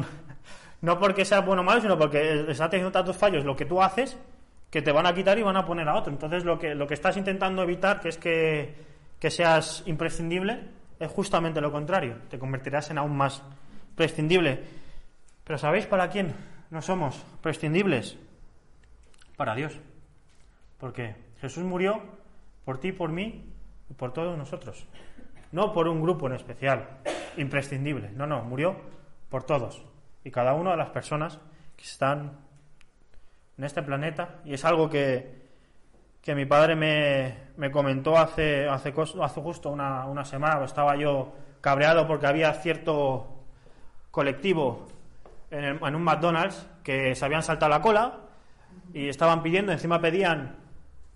no 0.83 0.99
porque 0.99 1.25
sea 1.25 1.41
bueno 1.41 1.63
o 1.63 1.65
malo, 1.65 1.81
sino 1.81 1.99
porque 1.99 2.45
está 2.49 2.69
teniendo 2.69 2.93
tantos 2.93 3.17
fallos 3.17 3.45
lo 3.45 3.57
que 3.57 3.65
tú 3.65 3.83
haces 3.83 4.19
que 4.71 4.83
te 4.83 4.93
van 4.93 5.07
a 5.07 5.15
quitar 5.15 5.39
y 5.39 5.43
van 5.43 5.57
a 5.57 5.65
poner 5.65 5.89
a 5.89 5.97
otro. 5.97 6.13
Entonces 6.13 6.45
lo 6.45 6.59
que, 6.59 6.75
lo 6.75 6.87
que 6.87 6.95
estás 6.95 7.17
intentando 7.17 7.63
evitar, 7.63 8.01
que 8.01 8.09
es 8.09 8.19
que, 8.19 8.75
que 9.19 9.31
seas 9.31 9.83
imprescindible, 9.87 10.61
es 10.99 11.11
justamente 11.11 11.61
lo 11.61 11.73
contrario. 11.73 12.17
Te 12.29 12.39
convertirás 12.39 12.91
en 12.91 12.99
aún 12.99 13.17
más 13.17 13.43
prescindible. 13.95 14.65
Pero 15.45 15.59
¿sabéis 15.59 15.87
para 15.87 16.11
quién 16.11 16.35
no 16.71 16.83
somos 16.83 17.17
prescindibles? 17.41 18.19
Para 19.37 19.55
Dios. 19.55 19.79
Porque 20.79 21.17
Jesús 21.41 21.65
murió 21.65 22.03
por 22.65 22.79
ti, 22.79 22.93
por 22.93 23.11
mí 23.11 23.53
y 23.89 23.95
por 23.95 24.13
todos 24.13 24.37
nosotros. 24.37 24.87
No 25.53 25.73
por 25.73 25.89
un 25.89 26.03
grupo 26.03 26.27
en 26.27 26.35
especial, 26.35 26.89
imprescindible. 27.37 28.11
No, 28.11 28.27
no, 28.27 28.43
murió 28.43 28.77
por 29.31 29.45
todos. 29.45 29.83
Y 30.25 30.31
cada 30.31 30.55
una 30.55 30.73
de 30.73 30.77
las 30.77 30.91
personas 30.91 31.39
que 31.77 31.85
están 31.85 32.39
en 33.57 33.65
este 33.65 33.83
planeta. 33.83 34.41
Y 34.45 34.55
es 34.55 34.65
algo 34.65 34.91
que, 34.91 35.38
que 36.29 36.35
mi 36.35 36.45
padre 36.45 36.77
me, 36.77 37.35
me 37.57 37.71
comentó 37.71 38.19
hace, 38.19 38.69
hace, 38.69 38.93
hace 39.23 39.41
justo 39.41 39.71
una, 39.71 40.05
una 40.05 40.27
semana. 40.27 40.63
Estaba 40.63 40.95
yo 40.95 41.33
cabreado 41.63 42.07
porque 42.07 42.27
había 42.27 42.53
cierto 42.53 43.47
colectivo 44.11 44.89
en, 45.51 45.83
un 45.83 46.03
McDonald's 46.03 46.67
que 46.85 47.15
se 47.15 47.25
habían 47.25 47.43
saltado 47.43 47.71
la 47.71 47.81
cola 47.81 48.19
y 48.93 49.09
estaban 49.09 49.43
pidiendo, 49.43 49.73
encima 49.73 50.03
pedían 50.03 50.57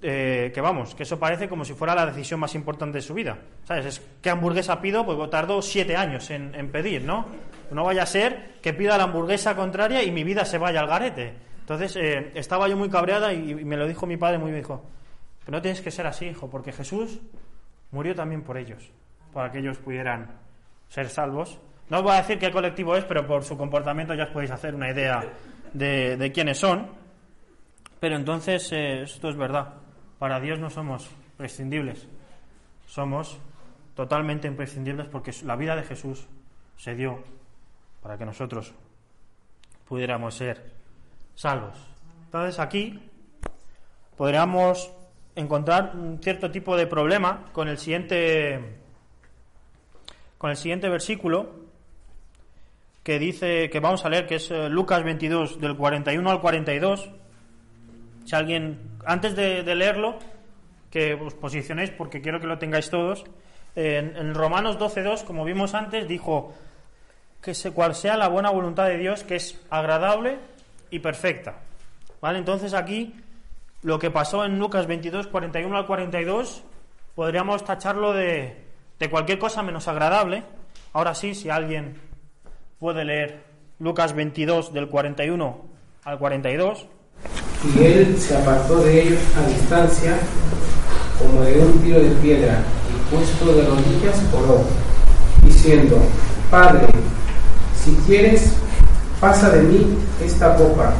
eh, 0.01 0.51
que 0.55 0.63
vamos, 0.63 0.95
que 0.95 1.03
eso 1.03 1.19
parece 1.19 1.47
como 1.47 1.67
si 1.67 1.75
fuera 1.75 1.95
la 1.95 2.07
decisión 2.07 2.41
más 2.41 2.55
importante 2.55 2.97
de 2.97 3.03
su 3.03 3.13
vida. 3.13 3.37
¿Sabes? 3.65 3.85
Es 3.85 4.03
que 4.23 4.31
hamburguesa 4.31 4.81
pido, 4.81 5.05
pues 5.05 5.29
tardó 5.29 5.61
siete 5.61 5.95
años 5.95 6.31
en, 6.31 6.73
pedir, 6.73 7.05
¿no? 7.05 7.27
No 7.71 7.85
vaya 7.85 8.05
a 8.05 8.07
ser 8.07 8.55
que 8.63 8.73
pida 8.73 8.97
la 8.97 9.05
hamburguesa 9.05 9.55
contraria 9.55 10.03
y 10.03 10.11
mi 10.11 10.25
vida 10.25 10.47
se 10.47 10.57
vaya 10.57 10.81
al 10.81 10.87
garete. 10.87 11.35
Entonces 11.61 11.97
eh, 11.97 12.31
estaba 12.35 12.67
yo 12.67 12.79
muy 12.79 12.89
cabreada 12.89 13.35
y, 13.35 13.51
y, 13.51 13.55
me 13.67 13.77
lo 13.77 13.87
dijo 13.87 14.07
mi 14.07 14.17
padre 14.17 14.39
muy 14.39 14.53
bien, 14.53 14.63
dijo, 14.63 14.83
pero 15.45 15.59
no 15.59 15.63
tienes 15.63 15.81
que 15.81 15.91
ser 15.91 16.07
así, 16.07 16.27
hijo, 16.27 16.49
porque 16.49 16.73
Jesús 16.73 17.21
murió 17.91 18.15
también 18.15 18.43
por 18.43 18.57
ellos, 18.57 18.91
para 19.33 19.51
que 19.51 19.59
ellos 19.59 19.79
pudieran 19.79 20.31
ser 20.89 21.09
salvos. 21.09 21.59
No 21.89 21.99
os 21.99 22.03
voy 22.03 22.13
a 22.13 22.17
decir 22.17 22.39
qué 22.39 22.51
colectivo 22.51 22.97
es, 22.97 23.05
pero 23.05 23.27
por 23.27 23.45
su 23.45 23.57
comportamiento 23.57 24.15
ya 24.15 24.25
os 24.25 24.31
podéis 24.31 24.51
hacer 24.51 24.75
una 24.75 24.91
idea 24.91 25.23
de, 25.73 26.17
de 26.17 26.33
quiénes 26.33 26.59
son. 26.59 26.91
Pero 28.01 28.17
entonces 28.17 28.71
eh, 28.73 29.03
esto 29.03 29.29
es 29.29 29.37
verdad. 29.37 29.75
Para 30.19 30.41
Dios 30.41 30.59
no 30.59 30.71
somos 30.71 31.09
prescindibles. 31.37 32.09
Somos 32.87 33.39
totalmente 33.95 34.49
imprescindibles 34.49 35.07
porque 35.09 35.33
la 35.45 35.57
vida 35.57 35.77
de 35.77 35.83
Jesús 35.83 36.27
se 36.77 36.95
dio 36.95 37.23
para 38.03 38.19
que 38.19 38.25
nosotros 38.25 38.75
pudiéramos 39.87 40.35
ser 40.35 40.73
salvos. 41.35 41.79
Entonces 42.25 42.59
aquí 42.59 43.11
podríamos 44.17 44.91
encontrar 45.35 45.93
un 45.95 46.23
cierto 46.23 46.51
tipo 46.51 46.77
de 46.77 46.87
problema 46.87 47.47
con 47.53 47.69
el 47.69 47.79
siguiente 47.79 48.79
con 50.39 50.51
el 50.51 50.57
siguiente 50.57 50.89
versículo 50.89 51.63
que 53.03 53.19
dice 53.19 53.71
que 53.71 53.81
vamos 53.81 54.05
a 54.05 54.09
leer 54.09 54.27
que 54.27 54.37
es 54.37 54.51
eh, 54.51 54.69
Lucas 54.69 55.03
22 55.03 55.61
del 55.61 55.77
41 55.77 56.31
al 56.31 56.41
42 56.41 57.11
si 58.25 58.37
alguien 58.37 58.79
antes 59.05 59.35
de, 59.35 59.63
leerlo 59.75 60.19
que 60.91 61.15
os 61.15 61.35
posicionéis 61.35 61.91
porque 61.91 62.21
quiero 62.21 62.39
que 62.39 62.47
lo 62.47 62.59
tengáis 62.59 62.91
todos 62.91 63.25
en, 63.75 64.17
en 64.17 64.35
Romanos 64.35 64.79
12.2 64.79 65.25
como 65.25 65.45
vimos 65.45 65.75
antes 65.75 66.07
dijo 66.07 66.55
que 67.41 67.55
se, 67.55 67.73
cual 67.73 67.95
sea 67.95 68.17
la 68.17 68.29
buena 68.29 68.51
voluntad 68.51 68.87
de 68.87 68.99
Dios 68.99 69.25
que 69.25 69.37
es 69.37 69.61
agradable 69.71 70.39
y 70.91 70.99
perfecta 70.99 71.57
vale 72.21 72.39
entonces 72.39 72.75
aquí 72.75 73.15
lo 73.83 73.99
que 73.99 74.11
pasó 74.11 74.45
en 74.45 74.59
Lucas 74.59 74.87
22, 74.87 75.27
41 75.27 75.77
al 75.77 75.87
42, 75.87 76.63
podríamos 77.15 77.65
tacharlo 77.65 78.13
de, 78.13 78.65
de 78.99 79.11
cualquier 79.11 79.39
cosa 79.39 79.63
menos 79.63 79.89
agradable. 79.89 80.45
Ahora 80.93 81.15
sí, 81.15 81.35
si 81.35 81.51
alguien 81.51 82.01
puede 82.79 83.05
leer 83.05 83.43
Lucas 83.81 84.15
22 84.15 84.73
del 84.73 84.89
41 84.89 85.57
al 86.05 86.19
42. 86.19 86.87
Y 87.75 87.85
él 87.85 88.19
se 88.19 88.37
apartó 88.37 88.79
de 88.83 89.03
ellos 89.03 89.21
a 89.37 89.49
distancia, 89.49 90.19
como 91.19 91.43
de 91.43 91.59
un 91.59 91.83
tiro 91.83 92.01
de 92.01 92.11
piedra, 92.17 92.63
y 92.89 93.15
puesto 93.15 93.53
de 93.55 93.67
rodillas 93.67 94.23
oró, 94.33 94.65
diciendo, 95.45 95.99
Padre, 96.51 96.87
si 97.77 97.95
quieres, 98.07 98.57
pasa 99.21 99.51
de 99.51 99.63
mí 99.63 99.99
esta 100.21 100.57
copa 100.57 100.93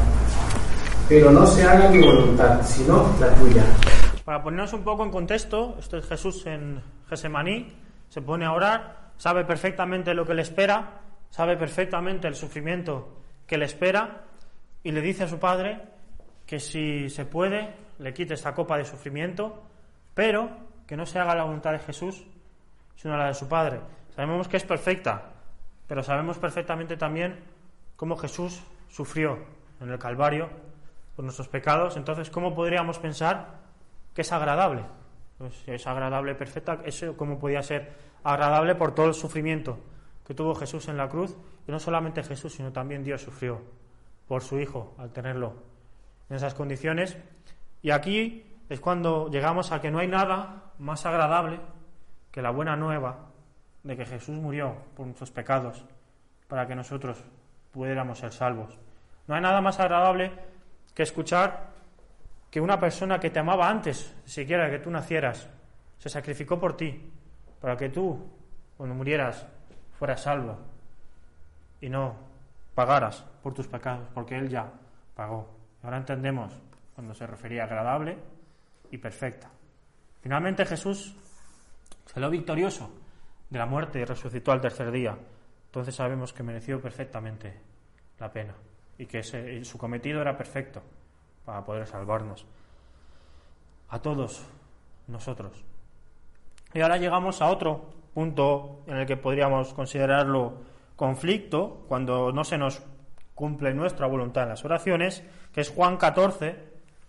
pero 1.09 1.31
no 1.31 1.47
se 1.47 1.65
haga 1.65 1.89
mi 1.89 2.01
voluntad, 2.01 2.63
sino 2.63 3.15
la 3.21 3.35
tuya. 3.35 3.65
Para 4.25 4.43
ponernos 4.43 4.73
un 4.73 4.83
poco 4.83 5.05
en 5.05 5.11
contexto, 5.11 5.77
esto 5.79 5.99
es 5.99 6.07
Jesús 6.07 6.47
en 6.47 6.83
Gesemaní, 7.09 7.73
se 8.09 8.23
pone 8.23 8.45
a 8.45 8.53
orar, 8.53 9.13
sabe 9.17 9.45
perfectamente 9.45 10.15
lo 10.15 10.25
que 10.25 10.35
le 10.35 10.43
espera, 10.43 11.01
sabe 11.31 11.57
perfectamente 11.57 12.29
el 12.29 12.35
sufrimiento 12.35 13.09
que 13.47 13.59
le 13.59 13.65
espera 13.65 14.25
y 14.83 14.93
le 14.93 15.01
dice 15.01 15.25
a 15.25 15.29
su 15.29 15.39
padre 15.39 15.81
que 16.47 16.61
si 16.61 17.09
se 17.09 17.25
puede, 17.25 17.75
le 17.99 18.13
quite 18.13 18.35
esta 18.35 18.55
copa 18.55 18.77
de 18.77 18.85
sufrimiento, 18.85 19.63
pero 20.15 20.51
que 20.87 20.97
no 20.97 21.07
se 21.07 21.19
haga 21.19 21.35
la 21.35 21.45
voluntad 21.45 21.73
de 21.73 21.79
Jesús, 21.79 22.25
sino 22.97 23.17
la 23.17 23.29
de 23.29 23.35
su 23.35 23.49
padre. 23.49 23.81
Sabemos 24.15 24.49
que 24.49 24.59
es 24.59 24.65
perfecta, 24.65 25.31
pero 25.87 26.03
sabemos 26.03 26.39
perfectamente 26.39 26.97
también 26.97 27.41
cómo 27.97 28.17
Jesús 28.17 28.63
sufrió 28.89 29.39
en 29.81 29.91
el 29.91 29.99
Calvario 29.99 30.51
por 31.23 31.27
nuestros 31.27 31.47
pecados, 31.47 31.97
entonces, 31.97 32.31
¿cómo 32.31 32.53
podríamos 32.53 32.99
pensar 32.99 33.61
que 34.13 34.23
es 34.23 34.33
agradable? 34.33 34.85
Pues 35.39 35.63
es 35.69 35.87
agradable, 35.87 36.35
perfecta, 36.35 36.81
eso 36.85 37.17
cómo 37.17 37.39
podía 37.39 37.63
ser 37.63 37.93
agradable 38.25 38.75
por 38.75 38.93
todo 38.93 39.07
el 39.07 39.15
sufrimiento 39.15 39.79
que 40.27 40.35
tuvo 40.35 40.53
Jesús 40.57 40.89
en 40.89 40.97
la 40.97 41.09
cruz, 41.09 41.37
y 41.69 41.71
no 41.71 41.79
solamente 41.79 42.25
Jesús, 42.25 42.55
sino 42.55 42.73
también 42.73 43.05
Dios 43.05 43.23
sufrió 43.23 43.63
por 44.27 44.43
su 44.43 44.59
Hijo 44.59 44.97
al 44.99 45.13
tenerlo 45.13 45.55
en 46.29 46.35
esas 46.35 46.55
condiciones. 46.55 47.17
Y 47.83 47.93
aquí 47.93 48.45
es 48.69 48.81
cuando 48.81 49.29
llegamos 49.31 49.71
a 49.71 49.81
que 49.81 49.93
no 49.93 50.01
hay 50.01 50.09
nada 50.09 50.73
más 50.81 51.07
agradable 51.07 51.61
que 52.33 52.43
la 52.43 52.51
buena 52.51 52.75
nueva 52.75 53.29
de 53.85 53.97
que 53.97 54.07
Jesús 54.07 54.41
murió 54.41 54.75
por 54.97 55.07
nuestros 55.07 55.31
pecados 55.31 55.85
para 56.49 56.67
que 56.67 56.75
nosotros 56.75 57.23
pudiéramos 57.71 58.19
ser 58.19 58.33
salvos. 58.33 58.77
No 59.29 59.37
hay 59.37 59.41
nada 59.41 59.61
más 59.61 59.79
agradable 59.79 60.33
que 60.95 61.03
escuchar 61.03 61.71
que 62.51 62.61
una 62.61 62.79
persona 62.79 63.19
que 63.19 63.31
te 63.31 63.39
amaba 63.39 63.69
antes, 63.69 64.15
siquiera 64.25 64.71
que 64.71 64.79
tú 64.79 64.91
nacieras, 64.91 65.49
se 65.99 66.09
sacrificó 66.09 66.59
por 66.61 66.77
ti, 66.77 67.11
para 67.61 67.77
que 67.77 67.89
tú, 67.89 68.29
cuando 68.77 68.95
murieras, 68.95 69.47
fueras 69.99 70.23
salvo 70.23 70.59
y 71.81 71.89
no 71.89 72.17
pagaras 72.75 73.25
por 73.43 73.55
tus 73.55 73.69
pecados, 73.69 74.09
porque 74.13 74.37
Él 74.37 74.49
ya 74.49 74.71
pagó. 75.15 75.49
Ahora 75.83 75.97
entendemos 75.97 76.53
cuando 76.95 77.15
se 77.15 77.27
refería 77.27 77.63
a 77.63 77.67
agradable 77.67 78.19
y 78.91 78.99
perfecta. 78.99 79.51
Finalmente 80.21 80.67
Jesús 80.67 81.17
salió 82.05 82.29
victorioso 82.31 82.93
de 83.49 83.59
la 83.59 83.67
muerte 83.67 84.01
y 84.01 84.05
resucitó 84.05 84.53
al 84.53 84.61
tercer 84.61 84.91
día. 84.91 85.17
Entonces 85.67 85.95
sabemos 85.95 86.33
que 86.33 86.43
mereció 86.43 86.81
perfectamente 86.81 87.61
la 88.19 88.31
pena 88.31 88.55
y 88.99 89.07
que 89.07 89.23
su 89.23 89.79
cometido 89.79 90.21
era 90.21 90.37
perfecto 90.37 90.83
para 91.45 91.65
poder 91.65 91.87
salvarnos. 91.87 92.47
A 93.89 94.01
todos 94.01 94.43
nosotros. 95.09 95.65
Y 96.73 96.81
ahora 96.81 96.97
llegamos 96.97 97.43
a 97.43 97.51
otro 97.51 97.91
punto 98.15 98.83
en 98.87 98.97
el 98.99 99.07
que 99.07 99.17
podríamos 99.17 99.75
considerarlo 99.75 100.55
conflicto, 100.97 101.85
cuando 101.89 102.33
no 102.33 102.45
se 102.45 102.59
nos 102.59 102.83
cumple 103.35 103.75
nuestra 103.75 104.07
voluntad 104.07 104.45
en 104.45 104.51
las 104.51 104.65
oraciones, 104.65 105.23
que 105.53 105.63
es 105.63 105.71
Juan 105.71 105.97
14, 105.97 106.57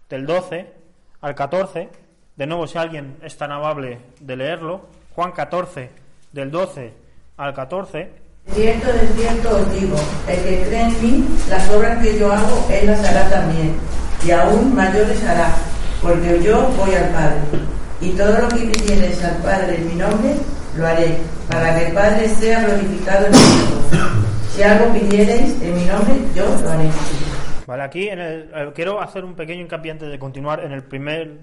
del 0.09 0.25
12 0.25 0.73
al 1.21 1.35
14. 1.35 1.89
De 2.35 2.47
nuevo, 2.47 2.65
si 2.67 2.77
alguien 2.77 3.17
es 3.21 3.37
tan 3.37 3.51
amable 3.51 3.99
de 4.19 4.35
leerlo, 4.35 4.87
Juan 5.15 5.31
14, 5.31 5.91
del 6.31 6.49
12 6.49 6.93
al 7.37 7.53
14. 7.53 8.22
Cierto 8.51 8.87
de 8.91 9.07
cierto 9.15 9.55
os 9.55 9.73
digo, 9.73 9.95
el 10.27 10.35
que 10.35 10.63
cree 10.67 10.81
en 10.81 11.01
mí, 11.01 11.27
las 11.49 11.67
obras 11.69 11.97
que 12.03 12.19
yo 12.19 12.31
hago, 12.31 12.67
él 12.69 12.85
las 12.85 13.03
hará 13.03 13.29
también, 13.29 13.73
y 14.25 14.31
aún 14.31 14.75
mayores 14.75 15.23
hará, 15.23 15.55
porque 16.01 16.43
yo 16.43 16.69
voy 16.77 16.93
al 16.93 17.09
Padre. 17.09 17.39
Y 18.01 18.09
todo 18.11 18.37
lo 18.41 18.49
que 18.49 18.65
pidiereis 18.67 19.23
al 19.23 19.37
Padre 19.37 19.77
en 19.77 19.87
mi 19.87 19.95
nombre, 19.95 20.35
lo 20.77 20.85
haré, 20.85 21.17
para 21.49 21.75
que 21.75 21.87
el 21.87 21.93
Padre 21.93 22.29
sea 22.29 22.63
glorificado 22.63 23.25
en 23.25 23.31
vosotros. 23.31 24.11
Si 24.55 24.61
algo 24.61 24.93
pidiereis 24.93 25.61
en 25.61 25.75
mi 25.75 25.85
nombre, 25.85 26.13
yo 26.35 26.45
lo 26.45 26.69
haré. 26.69 26.89
Vale, 27.65 27.83
aquí 27.83 28.09
eh, 28.11 28.71
quiero 28.75 29.01
hacer 29.01 29.23
un 29.23 29.35
pequeño 29.35 29.61
hincapié 29.61 29.91
antes 29.91 30.11
de 30.11 30.19
continuar 30.19 30.59
en 30.63 30.73
el 30.73 30.83
primer 30.83 31.39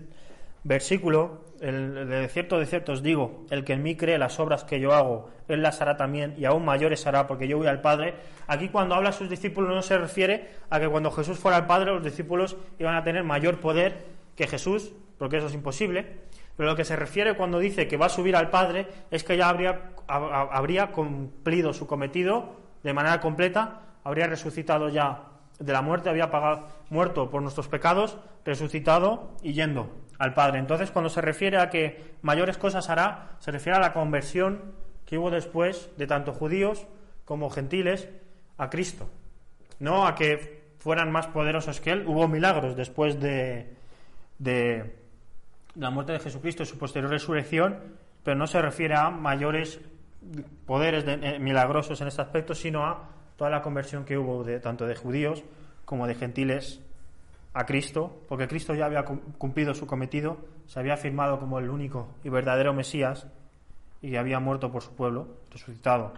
versículo, 0.63 1.45
el, 1.61 2.09
de 2.09 2.29
cierto, 2.29 2.59
de 2.59 2.67
cierto 2.67 2.93
os 2.93 3.03
digo, 3.03 3.45
el 3.51 3.65
que 3.65 3.75
en 3.75 3.83
mí 3.83 3.97
cree 3.97 4.19
las 4.19 4.41
obras 4.41 4.65
que 4.65 4.81
yo 4.81 4.93
hago, 4.93 5.31
él 5.49 5.63
las 5.63 5.81
hará 5.81 5.97
también 5.97 6.35
y 6.39 6.45
aún 6.45 6.65
mayores 6.65 7.07
hará 7.07 7.27
porque 7.27 7.47
yo 7.47 7.59
voy 7.59 7.67
al 7.67 7.81
Padre. 7.81 8.15
Aquí 8.47 8.69
cuando 8.69 8.95
habla 8.95 9.11
a 9.11 9.13
sus 9.13 9.29
discípulos 9.29 9.71
no 9.71 9.83
se 9.83 9.99
refiere 9.99 10.49
a 10.71 10.81
que 10.81 10.89
cuando 10.89 11.11
Jesús 11.11 11.39
fuera 11.39 11.59
al 11.59 11.67
Padre 11.67 11.93
los 11.93 12.03
discípulos 12.03 12.57
iban 12.79 12.95
a 12.95 13.05
tener 13.05 13.25
mayor 13.25 13.61
poder 13.61 14.05
que 14.37 14.47
Jesús, 14.47 14.93
porque 15.19 15.37
eso 15.37 15.49
es 15.49 15.55
imposible. 15.55 16.07
Pero 16.57 16.71
lo 16.71 16.77
que 16.77 16.85
se 16.85 16.97
refiere 16.97 17.37
cuando 17.37 17.59
dice 17.59 17.89
que 17.89 17.97
va 17.97 18.07
a 18.07 18.11
subir 18.11 18.37
al 18.37 18.51
Padre 18.51 18.87
es 19.11 19.25
que 19.25 19.37
ya 19.37 19.49
habría, 19.49 19.93
habría 20.07 20.89
cumplido 20.89 21.73
su 21.73 21.87
cometido 21.87 22.57
de 22.83 22.93
manera 22.93 23.21
completa, 23.21 23.83
habría 24.05 24.27
resucitado 24.27 24.89
ya 24.89 25.30
de 25.61 25.73
la 25.73 25.83
muerte, 25.83 26.09
había 26.09 26.31
pagado, 26.31 26.67
muerto 26.89 27.31
por 27.31 27.43
nuestros 27.43 27.69
pecados, 27.69 28.19
resucitado 28.45 29.37
y 29.43 29.53
yendo 29.53 29.95
al 30.19 30.35
Padre. 30.35 30.59
Entonces, 30.59 30.91
cuando 30.91 31.11
se 31.11 31.21
refiere 31.21 31.59
a 31.59 31.71
que 31.71 32.17
mayores 32.23 32.59
cosas 32.59 32.89
hará, 32.91 33.37
se 33.39 33.53
refiere 33.53 33.79
a 33.79 33.81
la 33.81 33.93
conversión 33.93 34.75
que 35.07 35.19
hubo 35.19 35.31
después 35.31 35.91
de 35.97 36.07
tanto 36.07 36.33
judíos 36.33 36.87
como 37.25 37.51
gentiles 37.51 38.09
a 38.57 38.71
Cristo. 38.71 39.09
No 39.79 40.07
a 40.07 40.15
que 40.15 40.73
fueran 40.79 41.13
más 41.13 41.27
poderosos 41.27 41.81
que 41.81 41.91
Él. 41.91 42.05
Hubo 42.07 42.27
milagros 42.27 42.77
después 42.77 43.21
de, 43.21 43.75
de 44.39 44.97
la 45.75 45.91
muerte 45.91 46.13
de 46.13 46.21
Jesucristo 46.21 46.63
y 46.63 46.67
su 46.67 46.79
posterior 46.79 47.11
resurrección, 47.11 47.79
pero 48.25 48.37
no 48.37 48.47
se 48.47 48.61
refiere 48.61 48.95
a 48.97 49.11
mayores 49.11 49.81
poderes 50.67 51.05
eh, 51.07 51.39
milagrosos 51.39 52.01
en 52.01 52.09
este 52.09 52.23
aspecto, 52.23 52.55
sino 52.55 52.85
a 52.85 53.09
toda 53.41 53.49
la 53.49 53.63
conversión 53.63 54.05
que 54.05 54.19
hubo 54.19 54.45
tanto 54.61 54.87
de 54.87 54.95
judíos 54.95 55.43
como 55.87 56.07
de 56.07 56.15
gentiles 56.15 56.79
a 57.55 57.65
Cristo, 57.65 58.21
porque 58.29 58.47
Cristo 58.47 58.75
ya 58.75 58.85
había 58.85 59.03
cumplido 59.03 59.73
su 59.73 59.87
cometido, 59.87 60.37
se 60.67 60.79
había 60.79 60.93
afirmado 60.93 61.41
como 61.41 61.59
el 61.59 61.71
único 61.71 62.09
y 62.23 62.29
verdadero 62.29 62.75
Mesías 62.75 63.27
y 64.03 64.17
había 64.17 64.41
muerto 64.41 64.71
por 64.71 64.83
su 64.83 64.95
pueblo, 64.95 65.39
resucitado 65.51 66.13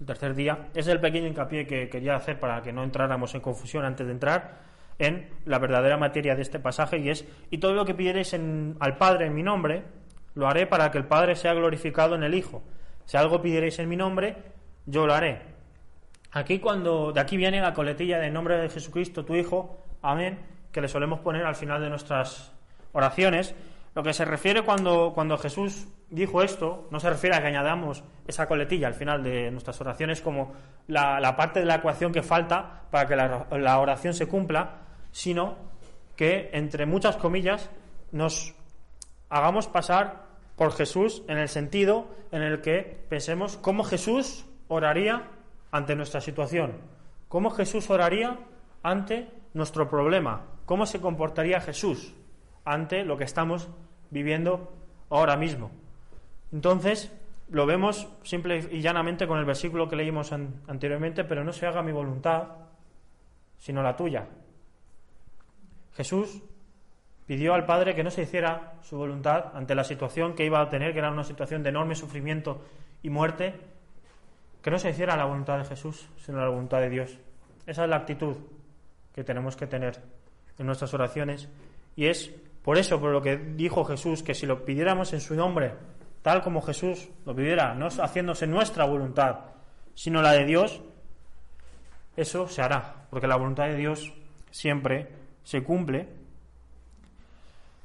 el 0.00 0.06
tercer 0.06 0.34
día. 0.34 0.66
es 0.74 0.88
el 0.88 0.98
pequeño 0.98 1.28
hincapié 1.28 1.64
que 1.64 1.88
quería 1.88 2.16
hacer 2.16 2.40
para 2.40 2.60
que 2.60 2.72
no 2.72 2.82
entráramos 2.82 3.32
en 3.36 3.40
confusión 3.40 3.84
antes 3.84 4.04
de 4.04 4.12
entrar 4.12 4.62
en 4.98 5.30
la 5.44 5.60
verdadera 5.60 5.96
materia 5.96 6.34
de 6.34 6.42
este 6.42 6.58
pasaje 6.58 6.98
y 6.98 7.08
es, 7.08 7.24
y 7.52 7.58
todo 7.58 7.72
lo 7.72 7.84
que 7.84 7.94
pidierais 7.94 8.34
al 8.34 8.96
Padre 8.98 9.26
en 9.26 9.34
mi 9.36 9.44
nombre, 9.44 9.84
lo 10.34 10.48
haré 10.48 10.66
para 10.66 10.90
que 10.90 10.98
el 10.98 11.04
Padre 11.04 11.36
sea 11.36 11.54
glorificado 11.54 12.16
en 12.16 12.24
el 12.24 12.34
Hijo. 12.34 12.64
Si 13.04 13.16
algo 13.16 13.40
pidierais 13.40 13.78
en 13.78 13.88
mi 13.88 13.96
nombre, 13.96 14.34
yo 14.86 15.06
lo 15.06 15.14
haré. 15.14 15.55
Aquí 16.36 16.58
cuando, 16.58 17.12
de 17.12 17.20
aquí 17.20 17.38
viene 17.38 17.62
la 17.62 17.72
coletilla 17.72 18.18
de 18.18 18.30
nombre 18.30 18.58
de 18.58 18.68
Jesucristo, 18.68 19.24
tu 19.24 19.34
Hijo, 19.34 19.78
amén, 20.02 20.38
que 20.70 20.82
le 20.82 20.88
solemos 20.88 21.20
poner 21.20 21.46
al 21.46 21.54
final 21.54 21.80
de 21.80 21.88
nuestras 21.88 22.52
oraciones. 22.92 23.54
Lo 23.94 24.02
que 24.02 24.12
se 24.12 24.26
refiere 24.26 24.60
cuando, 24.60 25.12
cuando 25.14 25.38
Jesús 25.38 25.88
dijo 26.10 26.42
esto, 26.42 26.88
no 26.90 27.00
se 27.00 27.08
refiere 27.08 27.36
a 27.36 27.40
que 27.40 27.46
añadamos 27.46 28.04
esa 28.26 28.46
coletilla 28.46 28.86
al 28.86 28.92
final 28.92 29.22
de 29.22 29.50
nuestras 29.50 29.80
oraciones 29.80 30.20
como 30.20 30.52
la, 30.88 31.20
la 31.20 31.36
parte 31.36 31.60
de 31.60 31.64
la 31.64 31.76
ecuación 31.76 32.12
que 32.12 32.22
falta 32.22 32.82
para 32.90 33.08
que 33.08 33.16
la, 33.16 33.46
la 33.52 33.78
oración 33.78 34.12
se 34.12 34.28
cumpla, 34.28 34.80
sino 35.12 35.56
que, 36.16 36.50
entre 36.52 36.84
muchas 36.84 37.16
comillas, 37.16 37.70
nos 38.12 38.54
hagamos 39.30 39.68
pasar 39.68 40.26
por 40.54 40.72
Jesús 40.72 41.22
en 41.28 41.38
el 41.38 41.48
sentido 41.48 42.08
en 42.30 42.42
el 42.42 42.60
que 42.60 43.06
pensemos 43.08 43.56
cómo 43.56 43.84
Jesús 43.84 44.44
oraría 44.68 45.30
ante 45.70 45.96
nuestra 45.96 46.20
situación, 46.20 46.74
cómo 47.28 47.50
Jesús 47.50 47.90
oraría 47.90 48.38
ante 48.82 49.28
nuestro 49.54 49.88
problema, 49.88 50.42
cómo 50.64 50.86
se 50.86 51.00
comportaría 51.00 51.60
Jesús 51.60 52.14
ante 52.64 53.04
lo 53.04 53.16
que 53.16 53.24
estamos 53.24 53.68
viviendo 54.10 54.72
ahora 55.10 55.36
mismo. 55.36 55.70
Entonces, 56.52 57.12
lo 57.48 57.66
vemos 57.66 58.08
simple 58.22 58.68
y 58.70 58.80
llanamente 58.80 59.26
con 59.26 59.38
el 59.38 59.44
versículo 59.44 59.88
que 59.88 59.96
leímos 59.96 60.32
an 60.32 60.62
anteriormente, 60.66 61.24
pero 61.24 61.44
no 61.44 61.52
se 61.52 61.66
haga 61.66 61.82
mi 61.82 61.92
voluntad, 61.92 62.48
sino 63.58 63.82
la 63.82 63.96
tuya. 63.96 64.26
Jesús 65.94 66.42
pidió 67.26 67.54
al 67.54 67.64
Padre 67.64 67.94
que 67.94 68.04
no 68.04 68.10
se 68.10 68.22
hiciera 68.22 68.74
su 68.82 68.96
voluntad 68.96 69.52
ante 69.54 69.74
la 69.74 69.84
situación 69.84 70.34
que 70.34 70.44
iba 70.44 70.60
a 70.60 70.68
tener, 70.68 70.92
que 70.92 70.98
era 70.98 71.10
una 71.10 71.24
situación 71.24 71.62
de 71.62 71.70
enorme 71.70 71.94
sufrimiento 71.94 72.64
y 73.02 73.10
muerte, 73.10 73.54
que 74.66 74.72
no 74.72 74.80
se 74.80 74.90
hiciera 74.90 75.16
la 75.16 75.26
voluntad 75.26 75.58
de 75.58 75.64
Jesús, 75.64 76.08
sino 76.16 76.40
la 76.40 76.48
voluntad 76.48 76.80
de 76.80 76.90
Dios. 76.90 77.16
Esa 77.68 77.84
es 77.84 77.88
la 77.88 77.98
actitud 77.98 78.36
que 79.14 79.22
tenemos 79.22 79.54
que 79.54 79.68
tener 79.68 80.02
en 80.58 80.66
nuestras 80.66 80.92
oraciones 80.92 81.48
y 81.94 82.06
es 82.06 82.32
por 82.64 82.76
eso, 82.76 82.98
por 82.98 83.12
lo 83.12 83.22
que 83.22 83.36
dijo 83.36 83.84
Jesús, 83.84 84.24
que 84.24 84.34
si 84.34 84.44
lo 84.44 84.64
pidiéramos 84.64 85.12
en 85.12 85.20
su 85.20 85.36
nombre, 85.36 85.72
tal 86.20 86.42
como 86.42 86.62
Jesús 86.62 87.08
lo 87.24 87.32
pidiera, 87.32 87.74
no 87.74 87.86
haciéndose 87.86 88.48
nuestra 88.48 88.86
voluntad, 88.86 89.38
sino 89.94 90.20
la 90.20 90.32
de 90.32 90.44
Dios, 90.44 90.82
eso 92.16 92.48
se 92.48 92.60
hará, 92.60 93.06
porque 93.08 93.28
la 93.28 93.36
voluntad 93.36 93.68
de 93.68 93.76
Dios 93.76 94.14
siempre 94.50 95.06
se 95.44 95.62
cumple. 95.62 96.08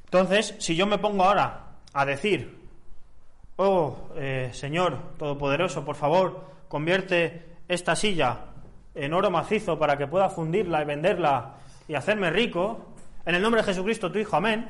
Entonces, 0.05 0.55
si 0.57 0.75
yo 0.75 0.87
me 0.87 0.97
pongo 0.97 1.25
ahora 1.25 1.75
a 1.93 2.05
decir, 2.07 2.57
oh 3.57 4.09
eh, 4.15 4.49
Señor 4.51 4.97
Todopoderoso, 5.19 5.85
por 5.85 5.95
favor, 5.95 6.49
convierte 6.71 7.57
esta 7.67 7.97
silla 7.97 8.45
en 8.95 9.13
oro 9.13 9.29
macizo 9.29 9.77
para 9.77 9.97
que 9.97 10.07
pueda 10.07 10.29
fundirla 10.29 10.81
y 10.81 10.85
venderla 10.85 11.55
y 11.85 11.95
hacerme 11.95 12.29
rico, 12.29 12.93
en 13.25 13.35
el 13.35 13.41
nombre 13.41 13.59
de 13.59 13.67
Jesucristo, 13.67 14.09
tu 14.09 14.19
Hijo, 14.19 14.37
amén. 14.37 14.69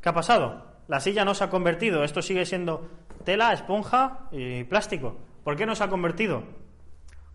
¿Qué 0.00 0.08
ha 0.08 0.12
pasado? 0.12 0.74
La 0.88 0.98
silla 0.98 1.24
no 1.24 1.32
se 1.32 1.44
ha 1.44 1.50
convertido, 1.50 2.02
esto 2.02 2.20
sigue 2.20 2.44
siendo 2.44 2.90
tela, 3.24 3.52
esponja 3.52 4.28
y 4.32 4.64
plástico. 4.64 5.16
¿Por 5.44 5.54
qué 5.54 5.66
no 5.66 5.76
se 5.76 5.84
ha 5.84 5.88
convertido? 5.88 6.42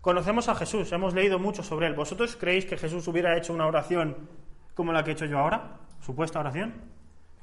Conocemos 0.02 0.50
a 0.50 0.54
Jesús, 0.56 0.92
hemos 0.92 1.14
leído 1.14 1.38
mucho 1.38 1.62
sobre 1.62 1.86
él. 1.86 1.94
¿Vosotros 1.94 2.36
creéis 2.36 2.66
que 2.66 2.76
Jesús 2.76 3.08
hubiera 3.08 3.38
hecho 3.38 3.54
una 3.54 3.66
oración 3.66 4.28
como 4.74 4.92
la 4.92 5.02
que 5.02 5.12
he 5.12 5.14
hecho 5.14 5.24
yo 5.24 5.38
ahora? 5.38 5.78
¿Supuesta 6.00 6.38
oración? 6.38 6.74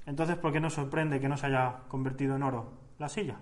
Entonces, 0.06 0.38
¿por 0.38 0.53
qué 0.53 0.60
nos 0.60 0.75
sorprende 0.75 1.20
que 1.20 1.29
no 1.29 1.36
se 1.36 1.48
haya 1.48 1.77
convertido 1.88 2.36
en 2.36 2.44
oro 2.44 2.74
la 3.00 3.10
silla? 3.10 3.39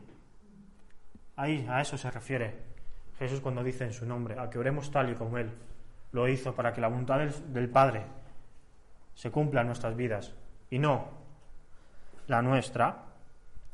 Ahí, 1.35 1.67
a 1.69 1.81
eso 1.81 1.97
se 1.97 2.09
refiere 2.09 2.74
Jesús 3.19 3.39
cuando 3.39 3.63
dice 3.63 3.85
en 3.85 3.93
su 3.93 4.05
nombre, 4.05 4.39
a 4.39 4.49
que 4.49 4.59
oremos 4.59 4.91
tal 4.91 5.11
y 5.11 5.15
como 5.15 5.37
Él 5.37 5.51
lo 6.11 6.27
hizo 6.27 6.53
para 6.53 6.73
que 6.73 6.81
la 6.81 6.87
voluntad 6.87 7.19
del, 7.19 7.53
del 7.53 7.69
Padre 7.69 8.03
se 9.15 9.31
cumpla 9.31 9.61
en 9.61 9.67
nuestras 9.67 9.95
vidas 9.95 10.33
y 10.69 10.79
no 10.79 11.07
la 12.27 12.41
nuestra. 12.41 13.03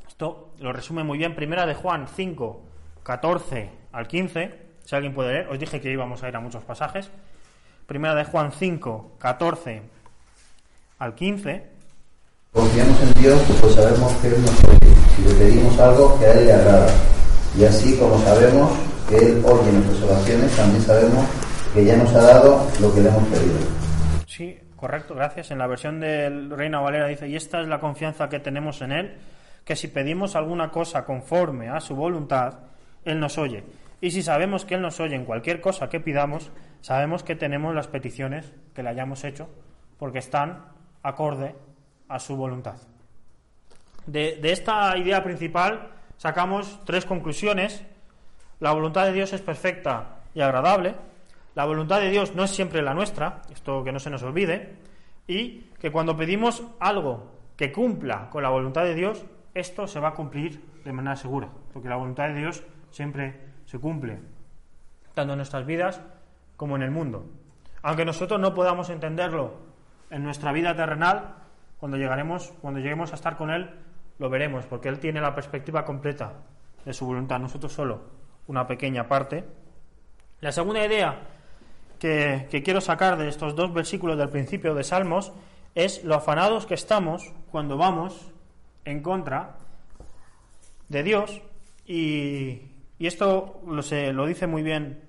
Esto 0.08 0.54
lo 0.60 0.74
resume 0.74 1.04
muy 1.04 1.18
bien 1.18 1.36
Primera 1.36 1.66
de 1.66 1.74
Juan 1.74 2.08
5, 2.08 2.62
14 3.04 3.70
al 3.92 4.08
15. 4.08 4.62
Si 4.84 4.96
alguien 4.96 5.14
puede 5.14 5.34
leer, 5.34 5.48
os 5.48 5.60
dije 5.60 5.80
que 5.80 5.92
íbamos 5.92 6.22
a 6.24 6.30
ir 6.30 6.36
a 6.36 6.40
muchos 6.40 6.64
pasajes. 6.64 7.10
Primera 7.86 8.16
de 8.16 8.26
Juan 8.26 8.52
5, 8.52 9.14
14 9.18 9.82
al 11.00 11.16
15. 11.16 11.72
Confiamos 12.54 13.02
en 13.02 13.14
Dios, 13.22 13.42
pues 13.62 13.76
sabemos 13.76 14.14
que 14.18 14.28
Él 14.28 14.42
nos 14.42 14.64
oye. 14.66 14.96
Si 15.16 15.22
le 15.24 15.34
pedimos 15.36 15.80
algo 15.80 16.20
que 16.20 16.26
a 16.26 16.34
Él 16.34 16.46
le 16.46 16.54
agrada. 16.54 16.94
Y 17.58 17.64
así 17.66 17.98
como 17.98 18.18
sabemos 18.20 18.72
que 19.12 19.18
Él 19.18 19.44
oye 19.46 19.72
nuestras 19.74 20.02
oraciones, 20.04 20.56
también 20.56 20.82
sabemos 20.82 21.26
que 21.74 21.84
ya 21.84 21.98
nos 21.98 22.14
ha 22.16 22.22
dado 22.22 22.66
lo 22.80 22.94
que 22.94 23.02
le 23.02 23.10
hemos 23.10 23.28
pedido. 23.28 23.58
Sí, 24.26 24.58
correcto, 24.78 25.16
gracias. 25.16 25.52
En 25.52 25.58
la 25.58 25.68
versión 25.68 26.00
del 26.00 26.50
Reina 26.50 26.80
Valera 26.80 27.08
dice, 27.08 27.28
y 27.28 27.36
esta 27.36 27.62
es 27.62 27.68
la 27.68 27.82
confianza 27.82 28.30
que 28.30 28.40
tenemos 28.40 28.82
en 28.82 28.94
Él, 28.94 29.18
que 29.66 29.76
si 29.76 29.90
pedimos 29.90 30.38
alguna 30.38 30.72
cosa 30.72 31.04
conforme 31.04 31.68
a 31.68 31.82
su 31.82 31.94
voluntad, 31.94 32.60
Él 33.04 33.20
nos 33.20 33.38
oye. 33.38 33.66
Y 34.00 34.12
si 34.12 34.24
sabemos 34.24 34.64
que 34.64 34.76
Él 34.76 34.82
nos 34.82 35.00
oye 35.02 35.16
en 35.16 35.26
cualquier 35.26 35.60
cosa 35.60 35.90
que 35.90 36.00
pidamos, 36.00 36.50
sabemos 36.80 37.24
que 37.24 37.36
tenemos 37.36 37.76
las 37.76 37.88
peticiones 37.88 38.54
que 38.74 38.82
le 38.82 38.90
hayamos 38.90 39.26
hecho, 39.26 39.50
porque 40.00 40.20
están 40.20 40.68
acorde 41.04 41.54
a 42.08 42.18
su 42.20 42.38
voluntad. 42.38 42.78
De, 44.06 44.40
de, 44.42 44.54
esta 44.54 44.98
idea 44.98 45.22
principal 45.22 45.90
sacamos 46.18 46.80
tres 46.86 47.06
conclusiones. 47.06 47.84
La 48.62 48.74
voluntad 48.74 49.06
de 49.06 49.14
Dios 49.14 49.34
es 49.34 49.42
perfecta 49.42 50.20
y 50.36 50.42
agradable. 50.42 50.94
La 51.56 51.66
voluntad 51.66 52.00
de 52.00 52.12
Dios 52.12 52.36
no 52.36 52.44
es 52.44 52.52
siempre 52.52 52.84
la 52.84 52.94
nuestra, 52.94 53.42
esto 53.52 53.84
que 53.84 53.92
no 53.92 54.00
se 54.00 54.12
nos 54.12 54.22
olvide. 54.22 54.76
Y 55.26 55.62
que 55.80 55.92
cuando 55.92 56.16
pedimos 56.16 56.64
algo 56.80 57.32
que 57.58 57.72
cumpla 57.72 58.30
con 58.30 58.44
la 58.44 58.50
voluntad 58.50 58.84
de 58.84 58.94
Dios, 58.94 59.26
esto 59.56 59.88
se 59.88 60.00
va 60.00 60.10
a 60.10 60.14
cumplir 60.14 60.64
de 60.86 60.94
manera 60.94 61.16
segura, 61.16 61.50
porque 61.74 61.90
la 61.90 61.96
voluntad 61.96 62.28
de 62.28 62.36
Dios 62.36 62.64
siempre 62.92 63.42
se 63.66 63.80
cumple, 63.80 64.20
tanto 65.16 65.34
en 65.34 65.38
nuestras 65.38 65.66
vidas 65.66 66.00
como 66.56 66.76
en 66.76 66.84
el 66.84 66.92
mundo. 66.92 67.26
Aunque 67.82 68.06
nosotros 68.06 68.40
no 68.40 68.54
podamos 68.54 68.92
entenderlo 68.92 69.56
en 70.12 70.24
nuestra 70.24 70.52
vida 70.52 70.76
terrenal, 70.76 71.34
cuando 71.80 71.98
llegaremos, 71.98 72.54
cuando 72.62 72.80
lleguemos 72.80 73.12
a 73.12 73.16
estar 73.16 73.38
con 73.38 73.50
Él, 73.50 73.72
lo 74.20 74.30
veremos, 74.30 74.68
porque 74.68 74.88
Él 74.88 75.00
tiene 75.00 75.20
la 75.20 75.34
perspectiva 75.34 75.84
completa 75.84 76.34
de 76.86 76.94
su 76.94 77.08
voluntad, 77.08 77.40
nosotros 77.40 77.74
solo 77.74 78.21
una 78.52 78.68
pequeña 78.68 79.08
parte. 79.08 79.46
La 80.42 80.52
segunda 80.52 80.86
idea 80.86 81.22
que, 82.00 82.48
que 82.52 82.62
quiero 82.62 82.82
sacar 82.82 83.18
de 83.18 83.30
estos 83.30 83.56
dos 83.56 83.74
versículos 83.74 84.18
del 84.18 84.30
principio 84.30 84.76
de 84.76 84.84
Salmos 84.84 85.32
es 85.74 86.04
lo 86.04 86.16
afanados 86.16 86.66
que 86.66 86.74
estamos 86.74 87.34
cuando 87.50 87.78
vamos 87.78 88.30
en 88.84 89.02
contra 89.02 89.56
de 90.90 91.04
Dios 91.04 91.42
y, 91.86 92.62
y 93.00 93.08
esto 93.08 93.62
lo, 93.66 93.82
se, 93.82 94.12
lo 94.12 94.26
dice 94.26 94.48
muy 94.48 94.64
bien 94.64 95.02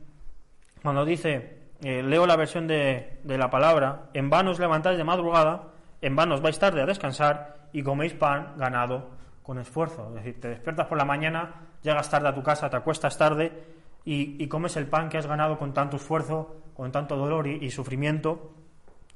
cuando 0.82 1.04
dice, 1.04 1.58
eh, 1.82 2.02
leo 2.02 2.26
la 2.26 2.36
versión 2.36 2.68
de, 2.68 3.18
de, 3.24 3.38
la 3.38 3.50
palabra, 3.50 4.10
en 4.14 4.30
vano 4.30 4.50
os 4.50 4.58
levantáis 4.58 4.98
de 4.98 5.04
madrugada, 5.04 5.68
en 6.00 6.14
vano 6.14 6.34
os 6.34 6.42
vais 6.42 6.58
tarde 6.58 6.82
a 6.82 6.86
descansar 6.86 7.70
y 7.72 7.82
coméis 7.82 8.14
pan 8.14 8.54
ganado 8.56 9.10
con 9.42 9.58
esfuerzo. 9.58 10.08
Es 10.08 10.14
decir, 10.14 10.40
te 10.40 10.48
despiertas 10.48 10.86
por 10.86 10.98
la 10.98 11.04
mañana, 11.04 11.71
llegas 11.82 12.10
tarde 12.10 12.28
a 12.28 12.34
tu 12.34 12.42
casa, 12.42 12.70
te 12.70 12.76
acuestas 12.76 13.16
tarde 13.18 13.52
y, 14.04 14.46
comes 14.48 14.76
el 14.76 14.86
pan 14.86 15.08
que 15.08 15.18
has 15.18 15.26
ganado 15.26 15.58
con 15.58 15.72
tanto 15.72 15.96
esfuerzo, 15.96 16.56
con 16.74 16.90
tanto 16.90 17.16
dolor 17.16 17.46
y, 17.46 17.70
sufrimiento. 17.70 18.52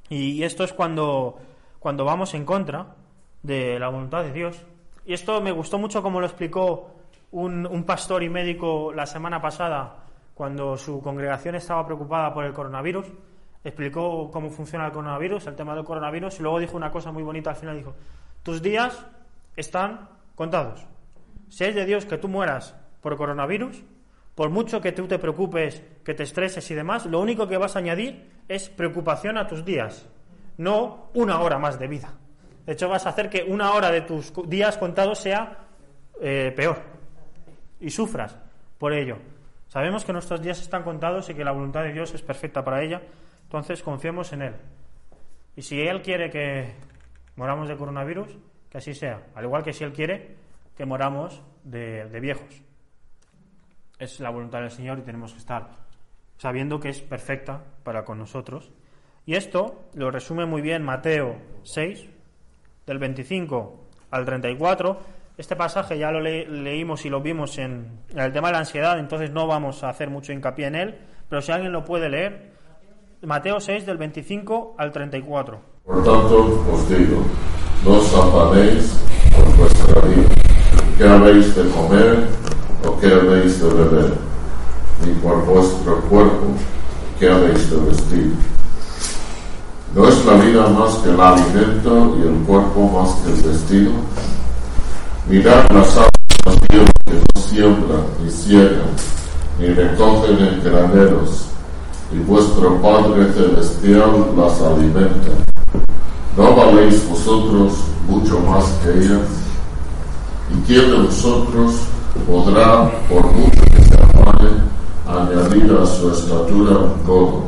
Y, 0.08 0.42
esto 0.42 0.64
es 0.64 0.72
cuando, 0.72 1.38
cuando 1.78 2.04
vamos 2.04 2.34
en 2.34 2.44
contra 2.44 2.94
de 3.42 3.78
la 3.78 3.88
voluntad 3.88 4.22
de 4.22 4.32
Dios. 4.32 4.64
Y 5.04 5.12
esto 5.12 5.40
me 5.40 5.52
gustó 5.52 5.78
mucho 5.78 6.02
como 6.02 6.20
lo 6.20 6.26
explicó 6.26 6.90
un, 7.32 7.84
pastor 7.84 8.22
y 8.22 8.28
médico 8.28 8.92
la 8.92 9.06
semana 9.06 9.40
pasada 9.40 10.04
cuando 10.34 10.76
su 10.76 11.00
congregación 11.00 11.54
estaba 11.54 11.84
preocupada 11.84 12.32
por 12.32 12.44
el 12.44 12.52
coronavirus. 12.52 13.06
Explicó 13.64 14.30
cómo 14.30 14.50
funciona 14.50 14.86
el 14.86 14.92
coronavirus, 14.92 15.46
el 15.48 15.56
tema 15.56 15.74
del 15.74 15.84
coronavirus, 15.84 16.38
y 16.38 16.42
luego 16.42 16.60
dijo 16.60 16.76
una 16.76 16.90
cosa 16.90 17.10
muy 17.10 17.24
bonita 17.24 17.50
al 17.50 17.56
final. 17.56 17.76
Dijo, 17.76 17.94
tus 18.42 18.62
días 18.62 19.04
están 19.56 20.08
contados. 20.36 20.86
Si 21.48 21.64
es 21.64 21.74
de 21.74 21.84
Dios 21.84 22.06
que 22.06 22.18
tú 22.18 22.28
mueras 22.28 22.74
por 23.00 23.16
coronavirus, 23.16 23.82
por 24.34 24.50
mucho 24.50 24.80
que 24.80 24.92
tú 24.92 25.06
te 25.06 25.18
preocupes, 25.18 25.82
que 26.04 26.14
te 26.14 26.22
estreses 26.22 26.70
y 26.70 26.74
demás, 26.74 27.06
lo 27.06 27.20
único 27.20 27.48
que 27.48 27.56
vas 27.56 27.76
a 27.76 27.78
añadir 27.78 28.30
es 28.48 28.68
preocupación 28.68 29.38
a 29.38 29.46
tus 29.46 29.64
días, 29.64 30.08
no 30.58 31.10
una 31.14 31.40
hora 31.40 31.58
más 31.58 31.78
de 31.78 31.88
vida. 31.88 32.12
De 32.66 32.72
hecho, 32.72 32.88
vas 32.88 33.06
a 33.06 33.10
hacer 33.10 33.30
que 33.30 33.44
una 33.44 33.72
hora 33.72 33.90
de 33.90 34.02
tus 34.02 34.32
días 34.48 34.76
contados 34.76 35.20
sea 35.20 35.66
eh, 36.20 36.52
peor 36.54 36.78
y 37.80 37.90
sufras 37.90 38.36
por 38.78 38.92
ello. 38.92 39.18
Sabemos 39.68 40.04
que 40.04 40.12
nuestros 40.12 40.42
días 40.42 40.60
están 40.60 40.82
contados 40.82 41.28
y 41.30 41.34
que 41.34 41.44
la 41.44 41.52
voluntad 41.52 41.82
de 41.82 41.92
Dios 41.92 42.12
es 42.14 42.22
perfecta 42.22 42.64
para 42.64 42.82
ella, 42.82 43.02
entonces 43.42 43.82
confiemos 43.82 44.32
en 44.32 44.42
Él. 44.42 44.54
Y 45.56 45.62
si 45.62 45.80
Él 45.80 46.02
quiere 46.02 46.28
que 46.30 46.74
moramos 47.36 47.68
de 47.68 47.76
coronavirus, 47.76 48.36
que 48.68 48.78
así 48.78 48.94
sea. 48.94 49.22
Al 49.34 49.44
igual 49.44 49.62
que 49.62 49.72
si 49.72 49.84
Él 49.84 49.92
quiere 49.92 50.36
que 50.76 50.84
moramos 50.86 51.42
de, 51.64 52.04
viejos. 52.20 52.62
Es 53.98 54.20
la 54.20 54.30
voluntad 54.30 54.60
del 54.60 54.70
Señor 54.70 54.98
y 54.98 55.02
tenemos 55.02 55.32
que 55.32 55.38
estar 55.38 55.70
sabiendo 56.36 56.78
que 56.78 56.90
es 56.90 57.00
perfecta 57.00 57.62
para 57.82 58.04
con 58.04 58.18
nosotros. 58.18 58.70
Y 59.24 59.34
esto 59.34 59.80
lo 59.94 60.10
resume 60.10 60.44
muy 60.46 60.60
bien 60.62 60.82
Mateo 60.84 61.36
6, 61.62 62.06
del 62.86 62.98
25 62.98 63.80
al 64.10 64.24
34. 64.24 64.98
Este 65.38 65.56
pasaje 65.56 65.98
ya 65.98 66.10
lo 66.10 66.20
le- 66.20 66.46
leímos 66.46 67.04
y 67.04 67.10
lo 67.10 67.20
vimos 67.20 67.58
en, 67.58 68.00
el 68.14 68.32
tema 68.32 68.48
de 68.48 68.52
la 68.52 68.58
ansiedad, 68.60 68.98
entonces 68.98 69.30
no 69.30 69.46
vamos 69.46 69.82
a 69.82 69.88
hacer 69.88 70.08
mucho 70.10 70.32
hincapié 70.32 70.66
en 70.66 70.74
él, 70.76 70.98
pero 71.28 71.42
si 71.42 71.52
alguien 71.52 71.72
lo 71.72 71.84
puede 71.84 72.08
leer, 72.08 72.52
Mateo 73.22 73.60
6 73.60 73.84
del 73.86 73.96
25 73.98 74.76
al 74.78 74.92
34. 74.92 75.60
Por 75.84 75.96
tanto, 76.04 76.64
os 76.72 76.88
digo, 76.88 77.22
no 77.84 77.92
os 77.92 78.14
qué 81.06 81.12
habéis 81.12 81.54
de 81.54 81.62
comer 81.70 82.26
o 82.84 82.98
qué 82.98 83.06
habéis 83.06 83.60
de 83.60 83.68
beber, 83.68 84.12
ni 85.04 85.12
por 85.22 85.44
vuestro 85.44 86.00
cuerpo, 86.08 86.46
qué 87.20 87.30
habéis 87.30 87.70
de 87.70 87.76
vestir. 87.76 88.34
¿No 89.94 90.08
es 90.08 90.24
la 90.24 90.32
vida 90.34 90.66
más 90.66 90.94
que 90.96 91.10
el 91.10 91.20
alimento 91.20 92.16
y 92.18 92.22
el 92.26 92.34
cuerpo 92.44 92.90
más 92.90 93.14
que 93.20 93.32
el 93.32 93.52
vestido? 93.52 93.92
Mirad 95.28 95.70
las 95.70 95.96
aves 95.96 96.10
que 96.68 96.76
no 97.14 97.40
siembran, 97.40 98.04
ni 98.24 98.30
ciegan, 98.32 98.90
ni 99.60 99.68
recogen 99.68 100.38
en 100.40 100.64
graneros, 100.64 101.44
y 102.12 102.18
vuestro 102.18 102.82
Padre 102.82 103.32
Celestial 103.32 104.26
las 104.36 104.60
alimenta. 104.60 105.30
¿No 106.36 106.56
valéis 106.56 107.08
vosotros 107.08 107.74
mucho 108.08 108.40
más 108.40 108.64
que 108.82 108.90
ellas? 108.90 109.45
¿Y 110.50 110.66
quién 110.66 110.90
de 110.90 110.96
vosotros 110.98 111.74
podrá, 112.26 112.90
por 113.08 113.26
mucho 113.32 113.62
que 113.62 113.82
se 113.82 113.94
afane, 113.94 114.50
añadir 115.06 115.72
a 115.72 115.86
su 115.86 116.10
estatura 116.10 116.78
un 116.78 117.02
codo? 117.04 117.44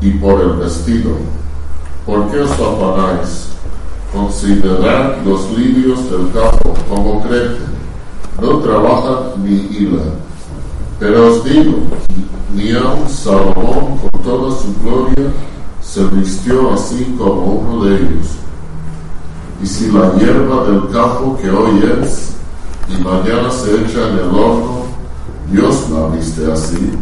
Y 0.00 0.10
por 0.12 0.40
el 0.40 0.52
vestido, 0.54 1.10
¿por 2.06 2.30
qué 2.30 2.40
os 2.40 2.50
afanáis? 2.52 3.48
Considerad 4.12 5.16
los 5.24 5.50
lirios 5.58 6.10
del 6.10 6.30
campo 6.32 6.74
como 6.88 7.20
crecen, 7.22 7.74
no 8.40 8.58
trabajan 8.58 9.42
ni 9.42 9.54
hilan. 9.76 10.12
Pero 10.98 11.32
os 11.32 11.44
digo, 11.44 11.78
ni 12.54 12.72
aun 12.72 13.08
Salomón 13.08 13.98
con 13.98 14.22
toda 14.22 14.56
su 14.56 14.74
gloria 14.82 15.32
se 15.82 16.04
vistió 16.06 16.72
así 16.72 17.14
como 17.18 17.54
uno 17.54 17.84
de 17.84 17.96
ellos. 17.96 18.26
Y 19.64 19.66
si 19.66 19.90
la 19.90 20.12
hierba 20.16 20.64
del 20.64 20.90
campo 20.90 21.38
que 21.40 21.48
hoy 21.48 21.82
es 22.02 22.34
y 22.86 23.02
mañana 23.02 23.50
se 23.50 23.74
echa 23.76 24.10
en 24.10 24.18
el 24.18 24.28
horno, 24.28 24.84
Dios 25.50 25.88
la 25.88 26.06
viste 26.08 26.52
así, 26.52 26.92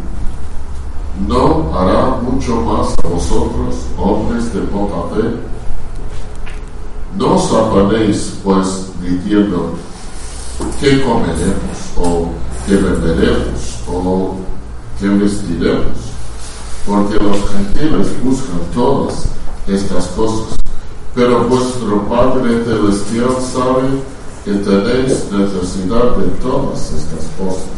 ¿no 1.26 1.76
hará 1.76 2.18
mucho 2.22 2.60
más 2.60 2.94
a 3.02 3.08
vosotros, 3.08 3.74
hombres 3.98 4.54
de 4.54 4.60
poca 4.60 5.12
fe? 5.12 5.28
No 7.18 7.34
os 7.34 7.52
afanéis, 7.52 8.38
pues, 8.44 8.92
diciendo, 9.00 9.72
¿qué 10.78 11.02
comeremos? 11.02 11.78
¿O 11.96 12.28
qué 12.64 12.76
beberemos? 12.76 13.80
¿O 13.88 14.36
qué 15.00 15.08
vestiremos? 15.08 15.98
Porque 16.86 17.14
los 17.14 17.38
gentiles 17.50 18.22
buscan 18.22 18.60
todas 18.72 19.26
estas 19.66 20.06
cosas, 20.14 20.61
pero 21.14 21.44
vuestro 21.44 22.02
Padre 22.08 22.64
Celestial 22.64 23.36
sabe 23.52 23.88
que 24.44 24.52
tenéis 24.52 25.30
necesidad 25.30 26.16
de 26.16 26.26
todas 26.40 26.92
estas 26.92 27.26
cosas. 27.38 27.68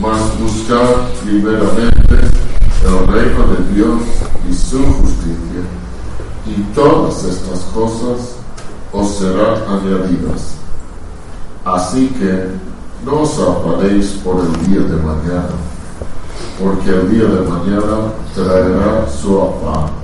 Mas 0.00 0.20
buscad 0.38 1.08
primeramente 1.24 2.14
el 2.84 3.06
reino 3.08 3.46
de 3.48 3.74
Dios 3.74 4.02
y 4.48 4.54
su 4.54 4.78
justicia, 4.78 5.62
y 6.46 6.62
todas 6.72 7.24
estas 7.24 7.60
cosas 7.74 8.36
os 8.92 9.16
serán 9.16 9.62
añadidas. 9.68 10.54
Así 11.64 12.08
que 12.18 12.48
no 13.04 13.22
os 13.22 13.38
afanéis 13.38 14.12
por 14.24 14.40
el 14.40 14.66
día 14.66 14.80
de 14.80 14.96
mañana, 15.02 15.56
porque 16.62 16.90
el 16.90 17.10
día 17.10 17.24
de 17.24 17.40
mañana 17.48 18.12
traerá 18.34 19.06
su 19.20 19.42
afán. 19.42 19.97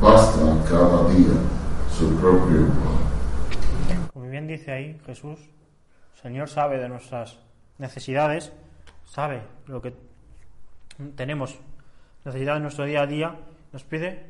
Basta 0.00 0.40
cada 0.68 1.08
día 1.08 1.32
su 1.90 2.14
propio 2.20 2.66
pan. 2.68 4.08
Como 4.12 4.28
bien 4.28 4.46
dice 4.46 4.70
ahí 4.70 5.00
Jesús, 5.06 5.38
el 6.16 6.20
Señor 6.22 6.48
sabe 6.50 6.78
de 6.78 6.88
nuestras 6.88 7.38
necesidades, 7.78 8.52
sabe 9.04 9.42
lo 9.66 9.80
que 9.80 9.94
tenemos 11.14 11.58
necesidad 12.26 12.56
en 12.56 12.62
nuestro 12.62 12.84
día 12.84 13.02
a 13.02 13.06
día, 13.06 13.36
nos 13.72 13.84
pide 13.84 14.26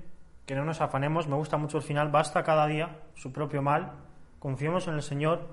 que 0.46 0.54
no 0.54 0.64
nos 0.64 0.80
afanemos, 0.80 1.26
me 1.26 1.34
gusta 1.34 1.56
mucho 1.56 1.78
el 1.78 1.82
final, 1.82 2.10
basta 2.10 2.44
cada 2.44 2.68
día 2.68 3.00
su 3.16 3.32
propio 3.32 3.60
mal, 3.60 3.90
confiemos 4.38 4.86
en 4.86 4.94
el 4.94 5.02
Señor, 5.02 5.48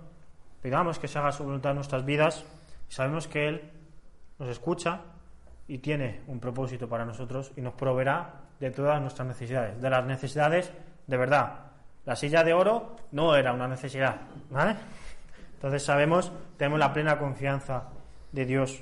pidamos 0.61 0.99
que 0.99 1.07
se 1.07 1.17
haga 1.17 1.31
su 1.31 1.43
voluntad 1.43 1.71
en 1.71 1.77
nuestras 1.77 2.05
vidas 2.05 2.45
y 2.87 2.93
sabemos 2.93 3.27
que 3.27 3.47
Él 3.47 3.71
nos 4.37 4.49
escucha 4.49 5.01
y 5.67 5.79
tiene 5.79 6.21
un 6.27 6.39
propósito 6.39 6.87
para 6.87 7.03
nosotros 7.03 7.51
y 7.55 7.61
nos 7.61 7.73
proveerá 7.73 8.42
de 8.59 8.71
todas 8.71 9.01
nuestras 9.01 9.27
necesidades, 9.27 9.81
de 9.81 9.89
las 9.89 10.05
necesidades 10.05 10.71
de 11.07 11.17
verdad. 11.17 11.59
La 12.05 12.15
silla 12.15 12.43
de 12.43 12.53
oro 12.53 12.95
no 13.11 13.35
era 13.35 13.53
una 13.53 13.67
necesidad, 13.67 14.17
¿vale? 14.49 14.75
Entonces 15.55 15.83
sabemos, 15.83 16.31
tenemos 16.57 16.79
la 16.79 16.91
plena 16.91 17.17
confianza 17.17 17.83
de 18.31 18.45
Dios 18.45 18.81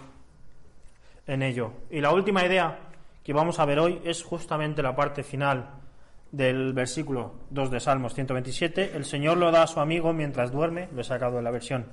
en 1.28 1.44
ello. 1.44 1.74
Y 1.90 2.02
la 2.02 2.12
última 2.12 2.44
idea 2.44 2.78
que 3.24 3.34
vamos 3.34 3.60
a 3.60 3.66
ver 3.66 3.80
hoy 3.80 4.02
es 4.04 4.24
justamente 4.24 4.82
la 4.82 4.96
parte 4.96 5.24
final 5.24 5.70
del 6.32 6.74
versículo 6.74 7.34
2 7.52 7.72
de 7.72 7.80
Salmos 7.80 8.14
127. 8.16 8.96
El 8.96 9.06
Señor 9.06 9.38
lo 9.38 9.52
da 9.52 9.64
a 9.64 9.68
su 9.68 9.80
amigo 9.80 10.14
mientras 10.14 10.52
duerme, 10.52 10.90
lo 10.94 11.02
he 11.02 11.04
sacado 11.04 11.38
de 11.38 11.44
la 11.44 11.52
versión, 11.52 11.86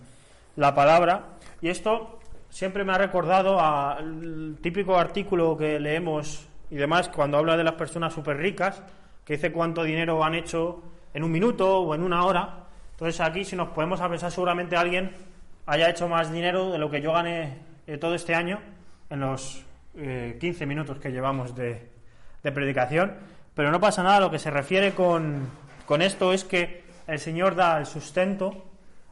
la 0.57 0.75
palabra. 0.75 1.37
Y 1.61 1.69
esto 1.69 2.19
siempre 2.49 2.85
me 2.85 2.93
ha 2.93 2.99
recordado 2.99 3.61
al 3.61 4.57
típico 4.63 4.97
artículo 4.97 5.57
que 5.57 5.79
leemos 5.79 6.48
y 6.71 6.77
demás 6.77 7.09
cuando 7.09 7.39
habla 7.39 7.57
de 7.57 7.65
las 7.65 7.75
personas 7.75 8.13
súper 8.13 8.37
ricas, 8.37 8.83
que 9.25 9.35
dice 9.35 9.53
cuánto 9.53 9.83
dinero 9.83 10.25
han 10.25 10.35
hecho 10.35 10.83
en 11.15 11.25
un 11.25 11.31
minuto 11.31 11.81
o 11.81 11.95
en 11.95 12.03
una 12.03 12.25
hora. 12.25 12.67
Entonces 12.93 13.21
aquí 13.21 13.45
si 13.45 13.57
nos 13.57 13.69
podemos 13.69 14.01
a 14.01 14.09
pensar 14.09 14.31
seguramente 14.31 14.77
alguien 14.77 15.13
haya 15.67 15.91
hecho 15.91 16.09
más 16.09 16.33
dinero 16.33 16.71
de 16.71 16.79
lo 16.79 16.91
que 16.91 17.01
yo 17.01 17.13
gané 17.13 17.59
eh, 17.87 17.99
todo 17.99 18.15
este 18.15 18.35
año 18.35 18.59
en 19.11 19.21
los 19.21 19.65
eh, 19.97 20.37
15 20.41 20.67
minutos 20.67 20.99
que 20.99 21.11
llevamos 21.11 21.55
de, 21.55 21.91
de 22.43 22.53
predicación. 22.53 23.15
Pero 23.55 23.71
no 23.71 23.81
pasa 23.81 24.03
nada, 24.03 24.21
lo 24.21 24.31
que 24.31 24.39
se 24.39 24.51
refiere 24.51 24.93
con, 24.95 25.49
con 25.85 26.01
esto 26.01 26.33
es 26.33 26.45
que 26.45 26.85
el 27.07 27.19
Señor 27.19 27.55
da 27.55 27.79
el 27.79 27.87
sustento 27.87 28.65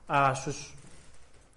a, 0.09 0.35
sus, 0.35 0.73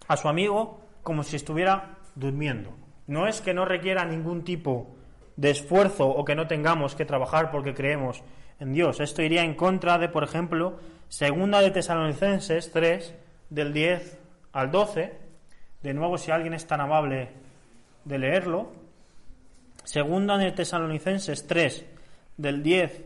a 0.08 0.18
su 0.18 0.28
amigo 0.28 0.82
como 1.04 1.24
si 1.24 1.36
estuviera 1.36 1.98
durmiendo. 2.16 2.74
No 3.08 3.28
es 3.28 3.42
que 3.42 3.54
no 3.54 3.66
requiera 3.66 4.06
ningún 4.06 4.44
tipo 4.44 4.96
de 5.40 5.52
esfuerzo 5.52 6.06
o 6.06 6.26
que 6.26 6.36
no 6.36 6.48
tengamos 6.48 6.96
que 6.96 7.06
trabajar 7.06 7.50
porque 7.50 7.74
creemos 7.74 8.22
en 8.60 8.74
Dios. 8.74 9.00
Esto 9.00 9.22
iría 9.22 9.44
en 9.44 9.56
contra 9.56 9.98
de, 9.98 10.10
por 10.10 10.26
ejemplo, 10.26 10.80
segunda 11.08 11.62
de 11.62 11.72
Tesalonicenses 11.72 12.72
3, 12.74 13.14
del 13.50 13.72
10 13.72 14.18
al 14.52 14.70
12. 14.70 15.14
De 15.82 15.94
nuevo, 15.94 16.18
si 16.18 16.32
alguien 16.32 16.54
es 16.54 16.68
tan 16.68 16.82
amable 16.82 17.30
de 18.04 18.18
leerlo. 18.20 18.68
Segunda 19.86 20.38
de 20.38 20.52
Tesalonicenses 20.52 21.48
3, 21.48 21.86
del 22.36 22.62
10 22.62 23.02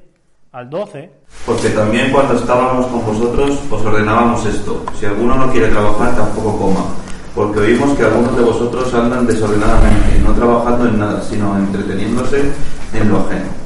al 0.54 0.72
12. 0.72 1.12
Porque 1.46 1.70
también 1.70 2.12
cuando 2.12 2.34
estábamos 2.34 2.88
con 2.88 3.06
vosotros 3.06 3.62
os 3.70 3.86
ordenábamos 3.86 4.44
esto. 4.48 4.84
Si 4.96 5.06
alguno 5.06 5.36
no 5.36 5.52
quiere 5.52 5.68
trabajar, 5.68 6.16
tampoco 6.16 6.58
coma. 6.58 7.03
Porque 7.36 7.60
oímos 7.60 7.98
que 7.98 8.04
algunos 8.04 8.38
de 8.38 8.44
vosotros 8.44 8.94
andan 8.94 9.26
desordenadamente, 9.26 10.20
no 10.20 10.34
trabajando 10.34 10.88
en 10.88 11.00
nada, 11.00 11.22
sino 11.22 11.58
entreteniéndose 11.58 12.52
en 12.94 13.10
lo 13.10 13.22
ajeno. 13.22 13.64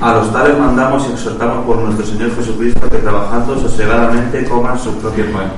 A 0.00 0.14
los 0.14 0.32
tales 0.32 0.56
mandamos 0.56 1.08
y 1.08 1.12
exhortamos 1.12 1.66
por 1.66 1.78
nuestro 1.78 2.06
Señor 2.06 2.34
Jesucristo 2.36 2.88
que 2.88 2.98
trabajando 2.98 3.58
sosegadamente 3.58 4.44
coman 4.44 4.78
su 4.78 4.96
propio 5.00 5.32
pan. 5.32 5.52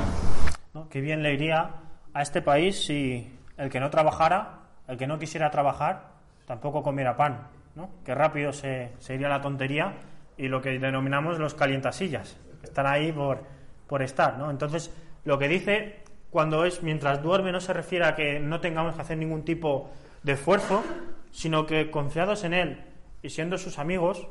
¿no? 0.72 0.88
Qué 0.88 1.00
bien 1.00 1.22
le 1.22 1.34
iría 1.34 1.70
a 2.14 2.22
este 2.22 2.40
país 2.40 2.84
si 2.86 3.30
el 3.58 3.68
que 3.68 3.80
no 3.80 3.90
trabajara, 3.90 4.60
el 4.88 4.96
que 4.96 5.06
no 5.06 5.18
quisiera 5.18 5.50
trabajar, 5.50 6.12
tampoco 6.46 6.82
comiera 6.82 7.16
pan. 7.16 7.46
¿no? 7.74 7.90
Qué 8.04 8.14
rápido 8.14 8.52
se, 8.52 8.92
se 9.00 9.14
iría 9.14 9.28
la 9.28 9.40
tontería 9.40 9.94
y 10.38 10.48
lo 10.48 10.62
que 10.62 10.78
denominamos 10.78 11.38
los 11.38 11.54
calientasillas. 11.54 12.36
Están 12.62 12.86
ahí 12.86 13.12
por, 13.12 13.42
por 13.86 14.02
estar. 14.02 14.38
¿no? 14.38 14.50
Entonces, 14.50 14.90
lo 15.24 15.38
que 15.38 15.48
dice 15.48 16.01
cuando 16.32 16.64
es 16.64 16.82
mientras 16.82 17.22
duerme 17.22 17.52
no 17.52 17.60
se 17.60 17.74
refiere 17.74 18.06
a 18.06 18.14
que 18.14 18.40
no 18.40 18.58
tengamos 18.58 18.94
que 18.94 19.02
hacer 19.02 19.18
ningún 19.18 19.44
tipo 19.44 19.90
de 20.22 20.32
esfuerzo, 20.32 20.82
sino 21.30 21.66
que 21.66 21.90
confiados 21.90 22.42
en 22.44 22.54
Él 22.54 22.84
y 23.22 23.28
siendo 23.28 23.58
sus 23.58 23.78
amigos, 23.78 24.26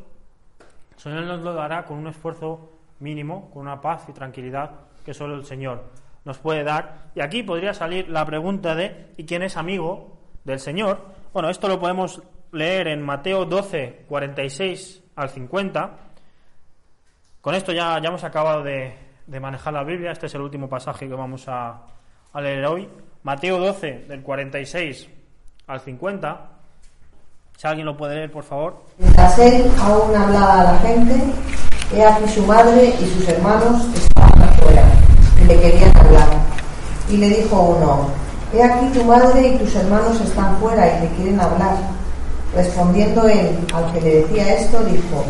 Él 1.06 1.28
nos 1.28 1.42
lo 1.42 1.54
dará 1.54 1.86
con 1.86 2.00
un 2.00 2.08
esfuerzo 2.08 2.72
mínimo, 3.00 3.52
con 3.52 3.62
una 3.62 3.82
paz 3.82 4.06
y 4.10 4.14
tranquilidad 4.14 4.72
que 5.06 5.14
solo 5.14 5.36
el 5.36 5.46
Señor 5.46 5.84
nos 6.26 6.40
puede 6.40 6.64
dar. 6.64 7.12
Y 7.14 7.22
aquí 7.22 7.44
podría 7.44 7.76
salir 7.76 8.10
la 8.10 8.26
pregunta 8.26 8.74
de 8.74 9.14
¿y 9.18 9.26
quién 9.26 9.44
es 9.44 9.56
amigo 9.56 10.18
del 10.44 10.60
Señor? 10.60 11.06
Bueno, 11.34 11.52
esto 11.52 11.68
lo 11.68 11.80
podemos 11.80 12.24
leer 12.52 12.88
en 12.88 13.04
Mateo 13.04 13.46
12, 13.46 14.06
46 14.10 15.04
al 15.18 15.30
50. 15.30 15.98
Con 17.42 17.54
esto 17.54 17.72
ya, 17.72 18.00
ya 18.02 18.10
hemos 18.10 18.24
acabado 18.24 18.64
de, 18.64 19.11
de 19.32 19.40
manejar 19.40 19.74
la 19.74 19.84
Biblia. 19.84 20.12
Este 20.12 20.26
es 20.26 20.36
el 20.36 20.42
último 20.42 20.68
pasaje 20.68 21.08
que 21.08 21.16
vamos 21.16 21.46
a, 21.48 21.80
leer 22.36 22.66
hoy. 22.66 22.88
Mateo 23.24 23.60
12, 23.60 24.06
del 24.10 24.22
46 24.22 25.08
al 25.68 25.80
50. 25.80 26.50
Si 27.58 27.68
alguien 27.68 27.86
lo 27.86 27.96
puede 27.96 28.16
leer, 28.16 28.32
por 28.32 28.44
favor. 28.44 28.84
Mientras 28.98 29.40
él 29.40 29.72
aún 29.80 30.16
hablaba 30.16 30.62
a 30.62 30.64
la 30.74 30.80
gente, 30.80 31.16
he 31.94 32.04
aquí 32.04 32.28
su 32.28 32.46
madre 32.46 32.94
y 33.00 33.06
sus 33.06 33.28
hermanos 33.30 33.86
estaban 33.96 34.42
afuera 34.42 34.84
y 35.42 35.46
le 35.46 35.62
querían 35.62 35.98
hablar. 35.98 36.28
Y 37.10 37.18
le 37.18 37.30
dijo 37.30 37.62
uno, 37.62 38.10
he 38.54 38.62
aquí 38.62 38.86
tu 38.88 39.06
madre 39.06 39.48
y 39.48 39.58
tus 39.60 39.76
hermanos 39.76 40.20
están 40.20 40.58
fuera 40.58 40.98
y 40.98 41.08
te 41.08 41.16
quieren 41.16 41.40
hablar. 41.40 41.78
Respondiendo 42.54 43.30
él 43.30 43.58
al 43.74 43.94
que 43.94 44.02
le 44.02 44.16
decía 44.24 44.56
esto, 44.56 44.84
dijo, 44.84 45.24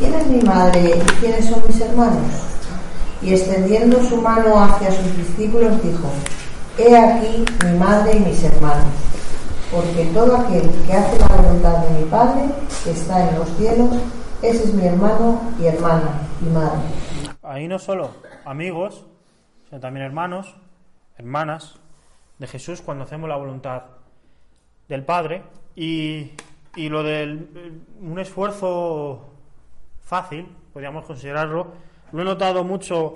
¿quién 0.00 0.12
es 0.14 0.26
mi 0.26 0.40
madre 0.42 0.80
y 0.96 1.20
quiénes 1.20 1.46
son 1.46 1.62
mis 1.68 1.80
hermanos? 1.80 2.53
Y 3.22 3.32
extendiendo 3.32 4.02
su 4.02 4.20
mano 4.20 4.62
hacia 4.62 4.90
sus 4.90 5.16
discípulos, 5.16 5.82
dijo, 5.82 6.10
he 6.78 6.96
aquí 6.96 7.44
mi 7.64 7.78
madre 7.78 8.16
y 8.16 8.20
mis 8.20 8.42
hermanos 8.42 8.92
porque 9.74 10.04
todo 10.14 10.36
aquel 10.36 10.70
que 10.86 10.92
hace 10.92 11.18
la 11.18 11.26
voluntad 11.28 11.78
de 11.78 11.98
mi 11.98 12.04
Padre, 12.08 12.44
que 12.84 12.90
está 12.92 13.28
en 13.28 13.38
los 13.38 13.48
cielos, 13.56 13.90
ese 14.40 14.64
es 14.64 14.74
mi 14.74 14.86
hermano 14.86 15.40
y 15.58 15.66
hermana 15.66 16.20
y 16.40 16.44
madre. 16.44 16.80
Ahí 17.42 17.66
no 17.66 17.78
solo 17.78 18.10
amigos, 18.44 19.04
sino 19.68 19.80
también 19.80 20.06
hermanos, 20.06 20.54
hermanas 21.18 21.74
de 22.38 22.46
Jesús 22.46 22.82
cuando 22.82 23.04
hacemos 23.04 23.28
la 23.28 23.36
voluntad 23.36 23.82
del 24.88 25.04
Padre. 25.04 25.42
Y, 25.74 26.32
y 26.76 26.88
lo 26.88 27.02
del 27.02 27.82
un 28.00 28.18
esfuerzo 28.20 29.24
fácil, 30.04 30.46
podríamos 30.72 31.04
considerarlo, 31.04 31.72
lo 32.12 32.22
he 32.22 32.24
notado 32.24 32.64
mucho, 32.64 33.14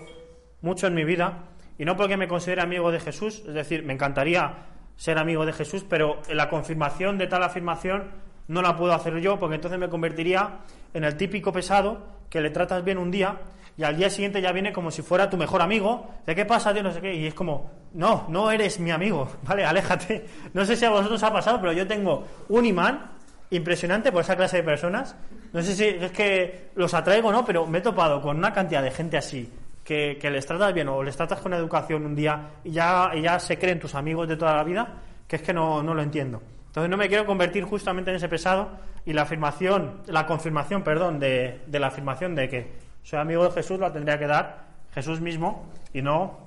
mucho 0.60 0.86
en 0.86 0.94
mi 0.94 1.04
vida. 1.04 1.44
Y 1.78 1.84
no 1.84 1.96
porque 1.96 2.16
me 2.16 2.28
considere 2.28 2.62
amigo 2.62 2.90
de 2.90 3.00
Jesús, 3.00 3.42
es 3.46 3.54
decir, 3.54 3.84
me 3.84 3.92
encantaría 3.92 4.66
ser 4.96 5.18
amigo 5.18 5.46
de 5.46 5.52
Jesús, 5.52 5.84
pero 5.88 6.20
la 6.32 6.48
confirmación 6.48 7.18
de 7.18 7.28
tal 7.28 7.42
afirmación 7.44 8.10
no 8.48 8.62
la 8.62 8.76
puedo 8.76 8.92
hacer 8.92 9.18
yo, 9.20 9.38
porque 9.38 9.54
entonces 9.54 9.78
me 9.78 9.88
convertiría 9.88 10.58
en 10.92 11.04
el 11.04 11.16
típico 11.16 11.52
pesado 11.52 12.18
que 12.28 12.40
le 12.40 12.50
tratas 12.50 12.82
bien 12.82 12.98
un 12.98 13.10
día 13.10 13.38
y 13.78 13.84
al 13.84 13.96
día 13.96 14.10
siguiente 14.10 14.42
ya 14.42 14.50
viene 14.50 14.72
como 14.72 14.90
si 14.90 15.02
fuera 15.02 15.30
tu 15.30 15.36
mejor 15.36 15.62
amigo. 15.62 16.10
¿De 16.26 16.34
qué 16.34 16.44
pasa, 16.44 16.74
tío? 16.74 16.82
No 16.82 16.90
sé 16.90 17.00
qué. 17.00 17.14
Y 17.14 17.28
es 17.28 17.34
como, 17.34 17.70
no, 17.94 18.26
no 18.28 18.50
eres 18.50 18.80
mi 18.80 18.90
amigo, 18.90 19.28
¿vale? 19.44 19.64
Aléjate. 19.64 20.26
No 20.52 20.64
sé 20.64 20.74
si 20.74 20.84
a 20.84 20.90
vosotros 20.90 21.22
ha 21.22 21.32
pasado, 21.32 21.60
pero 21.60 21.72
yo 21.72 21.86
tengo 21.86 22.26
un 22.48 22.66
imán 22.66 23.12
impresionante 23.50 24.10
por 24.10 24.22
esa 24.22 24.34
clase 24.34 24.58
de 24.58 24.62
personas. 24.64 25.14
No 25.52 25.62
sé 25.62 25.74
si 25.74 25.84
es 25.84 26.12
que 26.12 26.70
los 26.74 26.92
atraigo, 26.94 27.32
¿no? 27.32 27.44
Pero 27.44 27.66
me 27.66 27.78
he 27.78 27.80
topado 27.80 28.20
con 28.20 28.36
una 28.36 28.52
cantidad 28.52 28.82
de 28.82 28.90
gente 28.90 29.16
así 29.16 29.50
que, 29.84 30.30
les 30.30 30.44
tratas 30.44 30.74
bien 30.74 30.88
o 30.88 31.02
les 31.02 31.16
tratas 31.16 31.40
con 31.40 31.54
educación 31.54 32.04
un 32.04 32.14
día 32.14 32.50
y 32.62 32.72
ya, 32.72 33.10
ya 33.20 33.38
se 33.38 33.58
creen 33.58 33.80
tus 33.80 33.94
amigos 33.94 34.28
de 34.28 34.36
toda 34.36 34.54
la 34.54 34.62
vida, 34.62 34.94
que 35.26 35.36
es 35.36 35.42
que 35.42 35.54
no, 35.54 35.82
no 35.82 35.94
lo 35.94 36.02
entiendo. 36.02 36.42
Entonces 36.66 36.90
no 36.90 36.98
me 36.98 37.08
quiero 37.08 37.24
convertir 37.24 37.64
justamente 37.64 38.10
en 38.10 38.16
ese 38.16 38.28
pesado 38.28 38.68
y 39.06 39.14
la 39.14 39.22
afirmación, 39.22 40.02
la 40.06 40.26
confirmación, 40.26 40.82
perdón, 40.82 41.18
de, 41.18 41.62
de 41.66 41.80
la 41.80 41.86
afirmación 41.86 42.34
de 42.34 42.48
que 42.50 42.72
soy 43.02 43.18
amigo 43.18 43.44
de 43.44 43.50
Jesús 43.52 43.78
la 43.80 43.90
tendría 43.90 44.18
que 44.18 44.26
dar 44.26 44.66
Jesús 44.92 45.22
mismo 45.22 45.72
y 45.94 46.02
no 46.02 46.38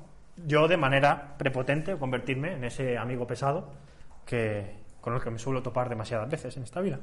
yo 0.45 0.67
de 0.67 0.77
manera 0.77 1.35
prepotente 1.37 1.97
convertirme 1.97 2.53
en 2.53 2.63
ese 2.63 2.97
amigo 2.97 3.25
pesado 3.25 3.71
que, 4.25 4.75
con 5.01 5.15
el 5.15 5.21
que 5.21 5.31
me 5.31 5.39
suelo 5.39 5.63
topar 5.63 5.89
demasiadas 5.89 6.29
veces 6.29 6.55
en 6.57 6.63
esta 6.63 6.79
vida. 6.79 6.99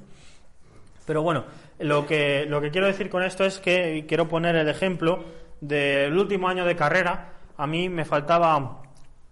Pero 1.08 1.22
bueno, 1.22 1.44
lo 1.78 2.04
que, 2.04 2.44
lo 2.46 2.60
que 2.60 2.70
quiero 2.70 2.86
decir 2.86 3.08
con 3.08 3.22
esto 3.22 3.42
es 3.42 3.60
que 3.60 4.04
quiero 4.06 4.28
poner 4.28 4.56
el 4.56 4.68
ejemplo 4.68 5.24
del 5.58 6.14
último 6.18 6.50
año 6.50 6.66
de 6.66 6.76
carrera, 6.76 7.30
a 7.56 7.66
mí 7.66 7.88
me 7.88 8.04
faltaba 8.04 8.82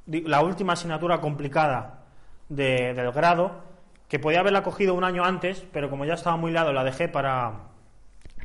la 0.07 0.41
última 0.41 0.73
asignatura 0.73 1.21
complicada 1.21 2.07
del 2.49 3.13
grado, 3.13 3.61
que 4.09 4.19
podía 4.19 4.41
haberla 4.41 4.63
cogido 4.63 4.95
un 4.95 5.05
año 5.05 5.23
antes, 5.23 5.67
pero 5.71 5.91
como 5.91 6.07
ya 6.07 6.15
estaba 6.15 6.39
muy 6.39 6.51
lado 6.51 6.73
la 6.73 6.83
dejé 6.83 7.09
para, 7.09 7.53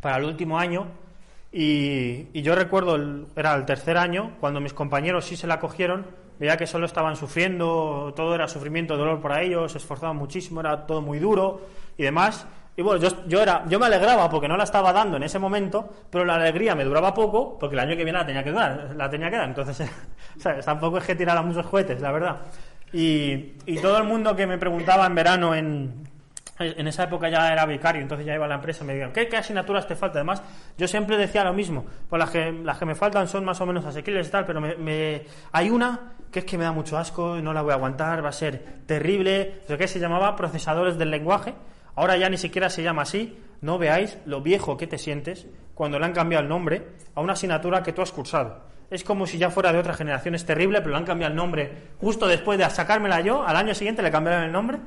para 0.01 0.17
el 0.17 0.25
último 0.25 0.59
año. 0.59 0.87
Y, 1.53 2.41
yo 2.41 2.53
recuerdo, 2.53 2.97
era 3.37 3.55
el 3.55 3.63
tercer 3.63 3.97
año, 3.97 4.35
cuando 4.41 4.59
mis 4.59 4.73
compañeros 4.73 5.23
sí 5.23 5.37
se 5.37 5.47
la 5.47 5.61
cogieron, 5.61 6.05
veía 6.37 6.57
que 6.57 6.67
solo 6.67 6.85
estaban 6.85 7.15
sufriendo, 7.15 8.11
todo 8.13 8.35
era 8.35 8.49
sufrimiento, 8.49 8.97
dolor 8.97 9.21
para 9.21 9.41
ellos, 9.41 9.71
se 9.71 9.77
esforzaban 9.77 10.17
muchísimo, 10.17 10.59
era 10.59 10.85
todo 10.85 11.01
muy 11.01 11.19
duro 11.19 11.61
y 11.97 12.03
demás. 12.03 12.45
Y 12.75 12.81
bueno, 12.81 13.01
yo, 13.01 13.09
yo, 13.27 13.41
era, 13.41 13.63
yo 13.67 13.79
me 13.79 13.87
alegraba 13.87 14.29
porque 14.29 14.47
no 14.47 14.55
la 14.55 14.63
estaba 14.63 14.93
dando 14.93 15.17
en 15.17 15.23
ese 15.23 15.39
momento, 15.39 15.89
pero 16.09 16.23
la 16.23 16.35
alegría 16.35 16.73
me 16.73 16.85
duraba 16.85 17.13
poco 17.13 17.59
porque 17.59 17.75
el 17.75 17.79
año 17.81 17.97
que 17.97 18.03
viene 18.03 18.19
la 18.19 18.25
tenía 18.25 18.43
que 18.43 18.51
dar, 18.51 18.95
la 18.95 19.09
tenía 19.09 19.29
que 19.29 19.35
dar. 19.35 19.47
Entonces, 19.47 19.91
tampoco 20.65 20.97
es 20.97 21.03
que 21.03 21.15
tirara 21.15 21.41
muchos 21.41 21.67
cohetes, 21.67 22.01
la 22.01 22.11
verdad. 22.11 22.37
Y, 22.93 23.53
y, 23.65 23.77
todo 23.81 23.97
el 23.97 24.03
mundo 24.03 24.35
que 24.35 24.45
me 24.45 24.57
preguntaba 24.57 25.05
en 25.05 25.15
verano, 25.15 25.55
en, 25.55 26.03
en 26.59 26.87
esa 26.87 27.03
época 27.03 27.29
ya 27.29 27.51
era 27.51 27.65
becario, 27.65 28.01
entonces 28.01 28.25
ya 28.25 28.35
iba 28.35 28.45
a 28.45 28.49
la 28.49 28.55
empresa, 28.55 28.83
me 28.83 28.93
decían, 28.93 29.13
¿qué, 29.13 29.27
qué 29.27 29.37
asignaturas 29.37 29.87
te 29.87 29.95
faltan? 29.95 30.19
Además, 30.19 30.43
yo 30.77 30.87
siempre 30.87 31.17
decía 31.17 31.43
lo 31.43 31.53
mismo, 31.53 31.85
pues 32.09 32.19
las 32.19 32.29
que, 32.29 32.51
las 32.51 32.77
que 32.77 32.85
me 32.85 32.95
faltan 32.95 33.27
son 33.27 33.45
más 33.45 33.59
o 33.61 33.65
menos 33.65 33.85
asequibles 33.85 34.27
y 34.27 34.31
tal, 34.31 34.45
pero 34.45 34.61
me, 34.61 35.23
hay 35.51 35.69
una 35.69 35.99
que 36.31 36.39
es 36.39 36.45
que 36.45 36.57
me 36.57 36.63
da 36.63 36.71
mucho 36.71 36.97
asco 36.97 37.35
no 37.41 37.53
la 37.53 37.61
voy 37.61 37.71
a 37.71 37.75
aguantar, 37.75 38.23
va 38.23 38.29
a 38.29 38.33
ser 38.33 38.83
terrible, 38.85 39.61
lo 39.67 39.77
que 39.77 39.87
se 39.87 39.99
llamaba 39.99 40.35
procesadores 40.35 40.97
del 40.97 41.11
lenguaje 41.11 41.53
Ahora 41.95 42.17
ya 42.17 42.29
ni 42.29 42.37
siquiera 42.37 42.69
se 42.69 42.83
llama 42.83 43.03
así. 43.03 43.37
No 43.61 43.77
veáis 43.77 44.17
lo 44.25 44.41
viejo 44.41 44.77
que 44.77 44.87
te 44.87 44.97
sientes 44.97 45.47
cuando 45.75 45.99
le 45.99 46.05
han 46.05 46.13
cambiado 46.13 46.43
el 46.43 46.49
nombre 46.49 46.87
a 47.15 47.21
una 47.21 47.33
asignatura 47.33 47.83
que 47.83 47.93
tú 47.93 48.01
has 48.01 48.11
cursado. 48.11 48.71
Es 48.89 49.03
como 49.03 49.25
si 49.25 49.37
ya 49.37 49.49
fuera 49.49 49.71
de 49.71 49.79
otra 49.79 49.93
generación. 49.93 50.35
Es 50.35 50.45
terrible, 50.45 50.79
pero 50.79 50.91
le 50.91 50.97
han 50.97 51.05
cambiado 51.05 51.31
el 51.31 51.37
nombre 51.37 51.71
justo 51.99 52.27
después 52.27 52.57
de 52.57 52.69
sacármela 52.69 53.21
yo. 53.21 53.45
Al 53.45 53.55
año 53.55 53.73
siguiente 53.73 54.01
le 54.01 54.11
cambiaron 54.11 54.43
el 54.43 54.51
nombre. 54.51 54.79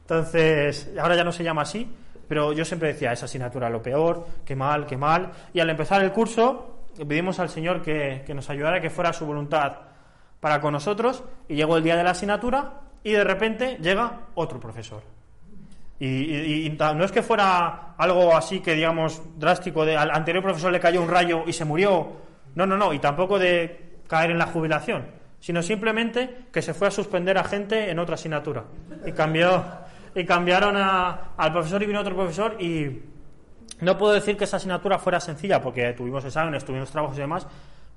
Entonces, 0.00 0.90
ahora 1.00 1.14
ya 1.14 1.24
no 1.24 1.32
se 1.32 1.44
llama 1.44 1.62
así. 1.62 1.88
Pero 2.28 2.52
yo 2.52 2.64
siempre 2.64 2.88
decía, 2.88 3.12
esa 3.12 3.26
asignatura 3.26 3.68
lo 3.68 3.82
peor, 3.82 4.26
qué 4.44 4.56
mal, 4.56 4.86
qué 4.86 4.96
mal. 4.96 5.30
Y 5.52 5.60
al 5.60 5.68
empezar 5.68 6.02
el 6.02 6.12
curso, 6.12 6.86
pedimos 7.06 7.38
al 7.38 7.50
Señor 7.50 7.82
que, 7.82 8.22
que 8.26 8.34
nos 8.34 8.48
ayudara, 8.48 8.80
que 8.80 8.90
fuera 8.90 9.12
su 9.12 9.26
voluntad 9.26 9.72
para 10.40 10.60
con 10.60 10.72
nosotros. 10.72 11.22
Y 11.48 11.54
llegó 11.54 11.76
el 11.76 11.84
día 11.84 11.96
de 11.96 12.04
la 12.04 12.10
asignatura 12.10 12.80
y 13.04 13.12
de 13.12 13.24
repente 13.24 13.78
llega 13.80 14.22
otro 14.34 14.58
profesor 14.58 15.02
y, 16.04 16.76
no 16.78 17.04
es 17.04 17.12
que 17.12 17.22
fuera 17.22 17.94
algo 17.96 18.34
así 18.34 18.58
que, 18.58 18.74
digamos, 18.74 19.22
drástico, 19.38 19.84
de 19.84 19.96
al 19.96 20.10
anterior 20.10 20.42
profesor 20.42 20.72
le 20.72 20.80
cayó 20.80 21.00
un 21.00 21.08
rayo 21.08 21.44
y 21.46 21.52
se 21.52 21.64
murió. 21.64 22.16
No, 22.56 22.66
no, 22.66 22.76
no, 22.76 22.92
y 22.92 22.98
tampoco 22.98 23.38
de 23.38 24.00
caer 24.08 24.32
en 24.32 24.38
la 24.38 24.46
jubilación, 24.46 25.06
sino 25.38 25.62
simplemente 25.62 26.46
que 26.52 26.60
se 26.60 26.74
fue 26.74 26.88
a 26.88 26.90
suspender 26.90 27.38
a 27.38 27.44
gente 27.44 27.88
en 27.88 28.00
otra 28.00 28.16
asignatura. 28.16 28.64
Y 29.06 29.12
cambió, 29.12 29.64
y 30.14 30.24
cambiaron 30.24 30.76
al 30.76 31.52
profesor 31.52 31.80
y 31.84 31.86
vino 31.86 32.00
otro 32.00 32.16
profesor 32.16 32.60
y 32.60 33.02
no 33.80 33.96
puedo 33.96 34.12
decir 34.12 34.36
que 34.36 34.44
esa 34.44 34.56
asignatura 34.56 34.98
fuera 34.98 35.20
sencilla, 35.20 35.62
porque 35.62 35.92
tuvimos 35.92 36.24
exámenes, 36.24 36.64
tuvimos 36.64 36.90
trabajos 36.90 37.16
y 37.16 37.20
demás, 37.20 37.46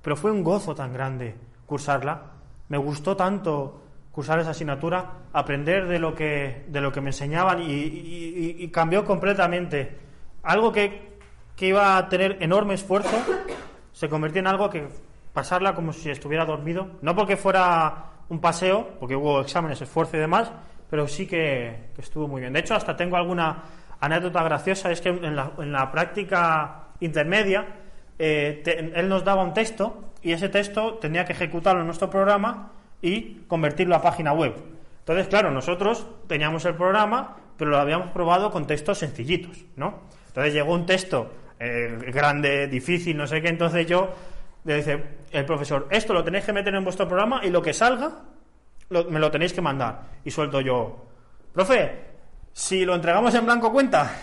pero 0.03 0.15
fue 0.15 0.31
un 0.31 0.43
gozo 0.43 0.75
tan 0.75 0.93
grande 0.93 1.35
cursarla. 1.65 2.21
Me 2.69 2.77
gustó 2.77 3.15
tanto 3.15 3.84
cursar 4.15 4.39
esa 4.39 4.51
asignatura, 4.51 5.25
aprender 5.33 5.89
de 5.89 5.99
lo 5.99 6.15
que, 6.15 6.63
de 6.69 6.79
lo 6.79 6.89
que 6.89 7.01
me 7.01 7.09
enseñaban 7.09 7.61
y, 7.61 8.65
cambió 8.69 9.03
completamente. 9.03 9.97
Algo 10.41 10.71
que, 10.71 11.17
que, 11.57 11.67
iba 11.67 11.97
a 11.97 12.07
tener 12.07 12.37
enorme 12.39 12.75
esfuerzo 12.75 13.17
se 13.91 14.07
convirtió 14.07 14.39
en 14.39 14.47
algo 14.47 14.69
que 14.69 14.87
pasarla 15.33 15.75
como 15.75 15.91
si 15.91 16.09
estuviera 16.09 16.45
dormido, 16.45 16.91
no 17.01 17.13
porque 17.13 17.35
fuera 17.35 18.05
un 18.29 18.39
paseo, 18.39 18.91
porque 19.01 19.17
hubo 19.17 19.41
exámenes, 19.41 19.81
esfuerzo 19.81 20.15
y 20.15 20.21
demás, 20.21 20.49
pero 20.89 21.09
sí 21.09 21.27
que, 21.27 21.89
estuvo 21.97 22.29
muy 22.29 22.39
bien. 22.39 22.53
De 22.53 22.61
hecho, 22.61 22.73
hasta 22.73 22.95
tengo 22.95 23.17
alguna 23.17 23.63
anécdota 23.99 24.41
graciosa, 24.43 24.91
es 24.91 25.01
que 25.01 25.09
en 25.09 25.35
la, 25.35 25.51
en 25.57 25.73
la 25.73 25.91
práctica 25.91 26.87
intermedia 27.01 27.67
eh, 28.17 28.63
él 28.95 29.09
nos 29.09 29.25
daba 29.25 29.43
un 29.43 29.53
texto 29.53 30.13
y 30.21 30.31
ese 30.31 30.47
texto 30.47 30.93
tenía 30.93 31.25
que 31.25 31.33
ejecutarlo 31.33 31.81
en 31.81 31.87
nuestro 31.87 32.09
programa 32.09 32.71
y 33.05 33.43
convertirlo 33.47 33.95
a 33.95 34.01
página 34.01 34.33
web. 34.33 34.55
Entonces, 34.99 35.27
claro, 35.27 35.51
nosotros 35.51 36.07
teníamos 36.27 36.65
el 36.65 36.73
programa, 36.73 37.37
pero 37.55 37.69
lo 37.69 37.77
habíamos 37.77 38.09
probado 38.09 38.49
con 38.49 38.65
textos 38.65 38.97
sencillitos, 38.97 39.63
¿no? 39.75 40.01
Entonces 40.27 40.53
llegó 40.53 40.73
un 40.73 40.87
texto 40.87 41.31
eh, 41.59 41.99
grande, 42.11 42.67
difícil, 42.67 43.15
no 43.15 43.27
sé 43.27 43.43
qué, 43.43 43.49
entonces 43.49 43.85
yo 43.85 44.09
le 44.63 44.77
dice 44.77 45.03
el 45.31 45.45
profesor, 45.45 45.87
esto 45.91 46.13
lo 46.13 46.23
tenéis 46.23 46.45
que 46.45 46.53
meter 46.53 46.73
en 46.73 46.83
vuestro 46.83 47.07
programa 47.07 47.41
y 47.43 47.51
lo 47.51 47.61
que 47.61 47.73
salga 47.73 48.11
me 48.89 49.19
lo 49.19 49.29
tenéis 49.29 49.53
que 49.53 49.61
mandar. 49.61 50.01
Y 50.23 50.31
suelto 50.31 50.59
yo, 50.61 51.05
profe, 51.53 51.91
si 52.53 52.85
lo 52.85 52.95
entregamos 52.95 53.35
en 53.35 53.45
blanco 53.45 53.71
cuenta. 53.71 54.11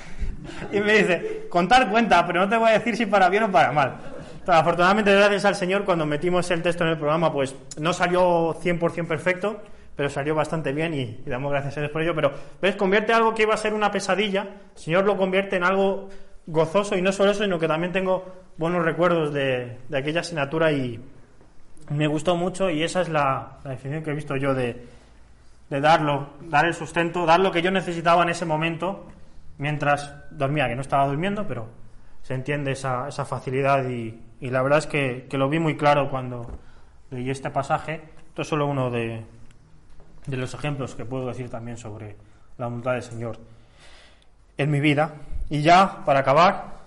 Y 0.73 0.81
me 0.81 0.95
dice, 0.95 1.47
contar 1.49 1.89
cuenta, 1.89 2.27
pero 2.27 2.41
no 2.41 2.49
te 2.49 2.57
voy 2.57 2.71
a 2.71 2.73
decir 2.73 2.97
si 2.97 3.07
para 3.07 3.29
bien 3.29 3.45
o 3.45 3.53
para 3.53 3.71
mal 3.71 4.12
afortunadamente, 4.47 5.15
gracias 5.15 5.45
al 5.45 5.55
Señor, 5.55 5.85
cuando 5.85 6.07
metimos 6.07 6.51
el 6.51 6.63
texto 6.63 6.85
en 6.85 6.91
el 6.91 6.99
programa, 6.99 7.33
pues 7.33 7.55
no 7.79 7.93
salió 7.93 8.55
100% 8.55 9.07
perfecto, 9.07 9.63
pero 9.97 10.09
salió 10.09 10.35
bastante 10.35 10.73
bien 10.73 10.95
y, 10.95 11.21
damos 11.27 11.51
gracias 11.51 11.77
a 11.77 11.81
Dios 11.81 11.93
por 11.93 12.03
ello. 12.03 12.15
Pero, 12.15 12.33
¿ves? 12.61 12.77
Convierte 12.77 13.13
algo 13.13 13.35
que 13.35 13.43
iba 13.43 13.55
a 13.55 13.59
ser 13.59 13.75
una 13.75 13.91
pesadilla, 13.91 14.43
el 14.75 14.79
Señor 14.79 15.05
lo 15.05 15.17
convierte 15.17 15.57
en 15.57 15.65
algo 15.65 16.09
gozoso 16.47 16.97
y 16.97 17.03
no 17.03 17.13
solo 17.13 17.31
eso, 17.31 17.45
sino 17.45 17.59
que 17.59 17.69
también 17.69 17.93
tengo 17.93 18.25
buenos 18.57 18.85
recuerdos 18.85 19.33
de, 19.33 19.79
de 19.89 19.99
aquella 19.99 20.21
asignatura 20.21 20.73
y 20.73 21.01
me 21.91 22.07
gustó 22.07 22.37
mucho 22.37 22.71
y 22.71 22.83
esa 22.83 23.03
es 23.03 23.09
la, 23.09 23.59
la 23.65 23.71
definición 23.71 24.03
que 24.03 24.11
he 24.11 24.15
visto 24.15 24.37
yo 24.37 24.55
de, 24.55 24.87
de 25.71 25.81
darlo, 25.81 26.31
dar 26.43 26.67
el 26.67 26.75
sustento, 26.75 27.25
dar 27.27 27.41
lo 27.41 27.53
que 27.53 27.63
yo 27.63 27.71
necesitaba 27.71 28.23
en 28.23 28.31
ese 28.31 28.45
momento 28.45 29.07
mientras 29.59 30.15
dormía, 30.31 30.69
que 30.69 30.75
no 30.75 30.83
estaba 30.83 31.07
durmiendo, 31.07 31.47
pero 31.47 31.69
se 32.23 32.35
entiende 32.35 32.73
esa, 32.73 33.09
esa 33.09 33.25
facilidad 33.25 33.89
y, 33.89 34.21
y 34.43 34.51
la 34.51 34.61
verdad 34.61 34.81
es 34.81 34.87
que, 34.89 35.29
que 35.31 35.39
lo 35.39 35.49
vi 35.49 35.61
muy 35.61 35.77
claro 35.77 36.11
cuando 36.11 36.51
leí 37.11 37.31
este 37.31 37.49
pasaje. 37.51 38.03
Esto 38.27 38.43
es 38.43 38.49
solo 38.49 38.67
uno 38.67 38.91
de, 38.91 39.25
de 40.27 40.37
los 40.37 40.53
ejemplos 40.53 40.97
que 40.97 41.05
puedo 41.05 41.29
decir 41.29 41.49
también 41.49 41.77
sobre 41.77 42.17
la 42.59 42.67
voluntad 42.67 42.95
del 42.95 43.05
Señor 43.05 43.39
en 44.59 44.69
mi 44.69 44.81
vida. 44.81 45.15
Y 45.49 45.63
ya, 45.63 46.05
para 46.05 46.19
acabar, 46.19 46.81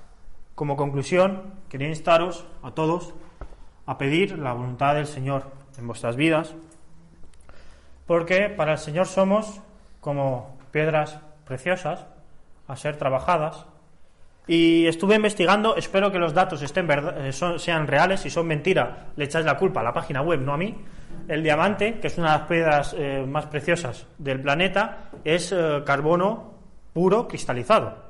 como 0.54 0.76
conclusión, 0.76 1.54
quería 1.70 1.88
instaros 1.88 2.46
a 2.62 2.72
todos 2.72 3.13
a 3.86 3.98
pedir 3.98 4.38
la 4.38 4.52
voluntad 4.52 4.96
del 4.96 5.08
Señor 5.08 5.50
en 5.78 5.88
vuestras 5.88 6.18
vidas, 6.18 6.54
porque 8.06 8.50
para 8.50 8.74
el 8.74 8.80
Señor 8.80 9.08
somos 9.08 9.62
como 10.02 10.58
piedras 10.72 11.20
preciosas 11.46 12.06
a 12.68 12.76
ser 12.76 12.98
trabajadas. 12.98 13.65
Y 14.47 14.86
estuve 14.86 15.15
investigando, 15.15 15.75
espero 15.75 16.12
que 16.12 16.19
los 16.19 16.34
datos 16.34 16.62
estén 16.62 16.86
verdad, 16.86 17.25
eh, 17.25 17.34
son, 17.34 17.60
sean 17.60 17.88
reales, 17.88 18.19
si 18.21 18.29
son 18.29 18.45
mentira, 18.45 19.08
le 19.15 19.25
echáis 19.25 19.45
la 19.45 19.58
culpa 19.58 19.79
a 19.79 19.84
la 19.84 19.93
página 19.93 20.21
web, 20.21 20.39
no 20.41 20.53
a 20.53 20.58
mí. 20.58 20.75
El 21.27 21.41
diamante, 21.41 21.99
que 21.99 22.08
es 22.08 22.17
una 22.19 22.34
de 22.34 22.38
las 22.38 22.47
piedras 22.47 22.95
eh, 22.97 23.25
más 23.27 23.47
preciosas 23.47 24.05
del 24.19 24.41
planeta, 24.41 25.10
es 25.23 25.51
eh, 25.51 25.81
carbono 25.84 26.53
puro 26.93 27.27
cristalizado. 27.27 28.05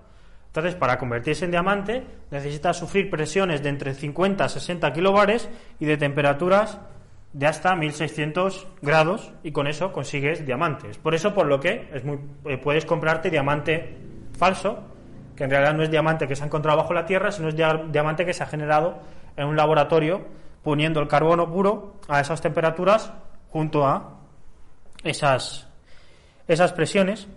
Entonces, 0.47 0.75
para 0.75 0.97
convertirse 0.97 1.45
en 1.45 1.51
diamante, 1.51 2.03
necesita 2.31 2.73
sufrir 2.73 3.09
presiones 3.09 3.63
de 3.63 3.69
entre 3.69 3.93
50 3.93 4.43
a 4.43 4.49
60 4.49 4.91
kilobares 4.91 5.49
y 5.79 5.85
de 5.85 5.97
temperaturas 5.97 6.79
de 7.31 7.47
hasta 7.47 7.75
1600 7.75 8.67
grados, 8.81 9.33
y 9.43 9.51
con 9.51 9.67
eso 9.67 9.91
consigues 9.91 10.45
diamantes. 10.45 10.97
Por 10.97 11.15
eso, 11.15 11.33
por 11.33 11.47
lo 11.47 11.59
que 11.59 11.89
es 11.93 12.05
muy, 12.05 12.17
puedes 12.63 12.85
comprarte 12.85 13.29
diamante 13.29 13.97
falso, 14.37 14.94
que 15.35 15.43
en 15.43 15.49
realidad 15.49 15.73
no 15.73 15.83
es 15.83 15.91
diamante 15.91 16.27
que 16.27 16.35
se 16.35 16.43
ha 16.43 16.45
encontrado 16.45 16.77
bajo 16.77 16.93
la 16.93 17.05
tierra, 17.05 17.31
sino 17.31 17.49
es 17.49 17.55
dia- 17.55 17.83
diamante 17.91 18.25
que 18.25 18.33
se 18.33 18.43
ha 18.43 18.47
generado 18.47 18.99
en 19.37 19.47
un 19.47 19.55
laboratorio 19.55 20.21
poniendo 20.63 20.99
el 20.99 21.07
carbono 21.07 21.51
puro 21.51 21.95
a 22.07 22.19
esas 22.21 22.41
temperaturas 22.41 23.11
junto 23.49 23.85
a 23.85 24.11
esas, 25.03 25.67
esas 26.47 26.73
presiones. 26.73 27.27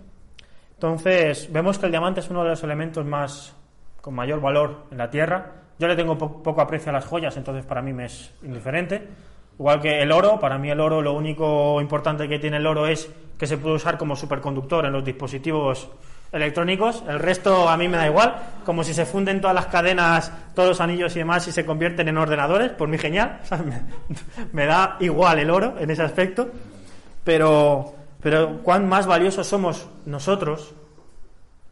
Entonces, 0.73 1.51
vemos 1.51 1.77
que 1.77 1.85
el 1.85 1.91
diamante 1.91 2.21
es 2.21 2.29
uno 2.29 2.43
de 2.43 2.49
los 2.51 2.63
elementos 2.63 3.05
más 3.05 3.53
con 4.01 4.15
mayor 4.15 4.39
valor 4.41 4.85
en 4.91 4.97
la 4.97 5.09
Tierra. 5.09 5.51
Yo 5.77 5.87
le 5.87 5.95
tengo 5.95 6.17
po- 6.17 6.41
poco 6.41 6.61
aprecio 6.61 6.89
a 6.89 6.93
las 6.93 7.05
joyas, 7.05 7.35
entonces 7.37 7.65
para 7.65 7.81
mí 7.81 7.91
me 7.93 8.05
es 8.05 8.33
indiferente. 8.43 9.07
Igual 9.57 9.81
que 9.81 10.01
el 10.01 10.11
oro, 10.11 10.39
para 10.39 10.57
mí 10.57 10.69
el 10.71 10.79
oro 10.79 11.01
lo 11.01 11.13
único 11.13 11.81
importante 11.81 12.27
que 12.29 12.39
tiene 12.39 12.57
el 12.57 12.65
oro 12.65 12.87
es 12.87 13.11
que 13.37 13.45
se 13.45 13.57
puede 13.57 13.75
usar 13.75 13.97
como 13.97 14.15
superconductor 14.15 14.85
en 14.85 14.93
los 14.93 15.03
dispositivos 15.03 15.89
electrónicos. 16.31 17.03
El 17.07 17.19
resto 17.19 17.67
a 17.69 17.77
mí 17.77 17.87
me 17.87 17.97
da 17.97 18.07
igual, 18.07 18.35
como 18.65 18.83
si 18.83 18.93
se 18.93 19.05
funden 19.05 19.41
todas 19.41 19.55
las 19.55 19.67
cadenas, 19.67 20.31
todos 20.53 20.69
los 20.69 20.81
anillos 20.81 21.15
y 21.15 21.19
demás 21.19 21.47
y 21.47 21.51
se 21.51 21.65
convierten 21.65 22.07
en 22.07 22.17
ordenadores, 22.17 22.71
por 22.71 22.87
mí 22.87 22.97
genial. 22.97 23.39
Me, 23.65 23.81
me 24.53 24.65
da 24.65 24.97
igual 24.99 25.39
el 25.39 25.49
oro 25.49 25.75
en 25.79 25.89
ese 25.89 26.03
aspecto. 26.03 26.49
Pero, 27.23 27.93
pero 28.21 28.59
cuán 28.63 28.87
más 28.87 29.05
valiosos 29.05 29.47
somos 29.47 29.87
nosotros 30.05 30.73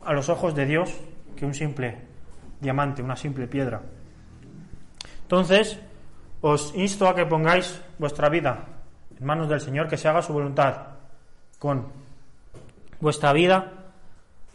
a 0.04 0.14
los 0.14 0.30
ojos 0.30 0.56
de 0.56 0.66
Dios 0.66 0.94
que 1.36 1.46
un 1.46 1.54
simple 1.54 1.98
diamante, 2.60 3.02
una 3.02 3.16
simple 3.16 3.48
piedra. 3.48 3.82
Entonces, 5.24 5.80
os 6.42 6.74
insto 6.76 7.08
a 7.08 7.16
que 7.16 7.26
pongáis 7.26 7.82
vuestra 7.98 8.30
vida 8.30 8.66
en 9.20 9.26
manos 9.26 9.50
del 9.50 9.62
Señor, 9.62 9.88
que 9.88 9.98
se 9.98 10.08
haga 10.08 10.22
su 10.22 10.34
voluntad 10.34 10.76
con 11.60 11.88
vuestra 13.00 13.34
vida. 13.34 13.72